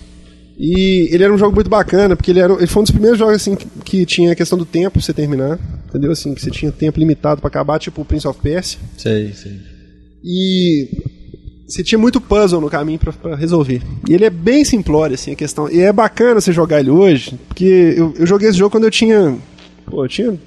[0.57, 3.19] E ele era um jogo muito bacana, porque ele, era, ele foi um dos primeiros
[3.19, 5.59] jogos assim que, que tinha a questão do tempo pra você terminar.
[5.89, 6.13] Entendeu?
[6.13, 8.79] Assim, que você tinha tempo limitado pra acabar, tipo o Prince of Persia.
[8.97, 9.61] Sei, sei.
[10.23, 10.89] E
[11.67, 13.83] você tinha muito puzzle no caminho pra resolver.
[14.09, 15.71] E ele é bem simplório, assim, a questão.
[15.71, 18.91] E é bacana você jogar ele hoje, porque eu, eu joguei esse jogo quando eu
[18.91, 19.37] tinha.
[19.87, 20.39] Pô, eu tinha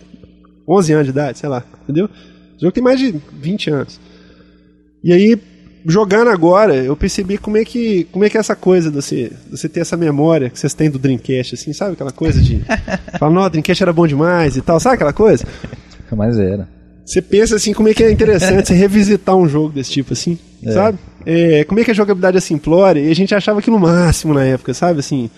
[0.67, 2.05] 11 anos de idade, sei lá, entendeu?
[2.05, 3.99] O jogo tem mais de 20 anos.
[5.03, 5.37] E aí,
[5.87, 9.31] jogando agora, eu percebi como é que, como é, que é essa coisa de você,
[9.49, 11.93] de você ter essa memória que vocês têm do Dreamcast, assim, sabe?
[11.93, 12.61] Aquela coisa de.
[13.17, 15.45] Falar, não, o Dreamcast era bom demais e tal, sabe aquela coisa?
[16.11, 16.67] Mas era.
[17.05, 20.37] Você pensa assim, como é que é interessante você revisitar um jogo desse tipo, assim,
[20.61, 20.71] É.
[20.73, 20.99] sabe?
[21.25, 24.43] É, como é que a jogabilidade é simplória e a gente achava aquilo máximo na
[24.43, 24.99] época, sabe?
[24.99, 25.29] Assim,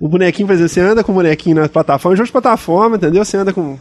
[0.00, 3.24] o bonequinho, por exemplo, você anda com o bonequinho na plataforma, jogo de plataforma, entendeu?
[3.24, 3.76] Você anda com.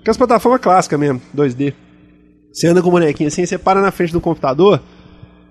[0.00, 1.74] Aquelas plataformas clássicas mesmo, 2D.
[2.52, 4.80] Você anda com o bonequinho assim, você para na frente do computador,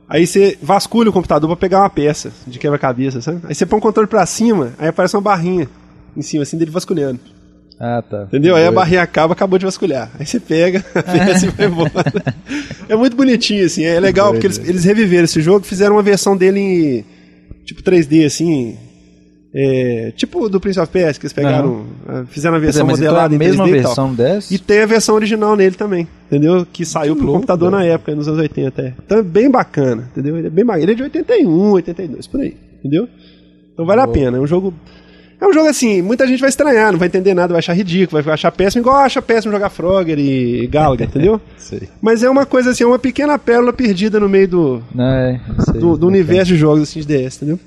[0.08, 3.42] aí você vasculha o computador pra pegar uma peça de quebra-cabeça, sabe?
[3.48, 5.70] Aí você põe o controle pra cima, aí aparece uma barrinha
[6.16, 7.20] em cima, assim, dele vasculhando.
[7.80, 8.24] Ah, tá.
[8.24, 8.56] Entendeu?
[8.56, 8.76] Aí a Doido.
[8.76, 10.10] barrinha acaba, acabou de vasculhar.
[10.18, 11.92] Aí você pega a peça e vai embora.
[12.88, 13.84] É muito bonitinho, assim.
[13.84, 17.06] É legal, porque eles, eles reviveram esse jogo, fizeram uma versão dele em
[17.66, 18.78] tipo 3D, assim.
[19.58, 23.00] É, tipo do Prince of Persia, que eles pegaram, ah, fizeram a dizer, versão mas
[23.00, 24.16] então é a modelada em 3D mesma e versão tal.
[24.16, 24.54] dessa?
[24.54, 26.68] E tem a versão original nele também, entendeu?
[26.74, 27.82] Que saiu Que pro louco, computador velho.
[27.84, 28.94] na época, nos anos 80 até.
[29.06, 30.38] Então é bem bacana, entendeu?
[30.38, 30.84] Ele é bem bacana.
[30.84, 33.08] Ele é de 81, 82, por aí, entendeu?
[33.74, 34.38] Então vale a pena.
[34.38, 34.74] É um jogo.
[35.40, 38.22] É um jogo assim, muita gente vai estranhar, não vai entender nada, vai achar ridículo,
[38.24, 41.40] vai achar péssimo, igual acha péssimo jogar Frogger e Galaga, entendeu?
[41.58, 41.88] Sei.
[42.02, 45.40] Mas é uma coisa assim, é uma pequena pérola perdida no meio do, Não, é,
[45.66, 45.80] sei.
[45.80, 47.60] do, do universo de jogos assim, de DS, entendeu?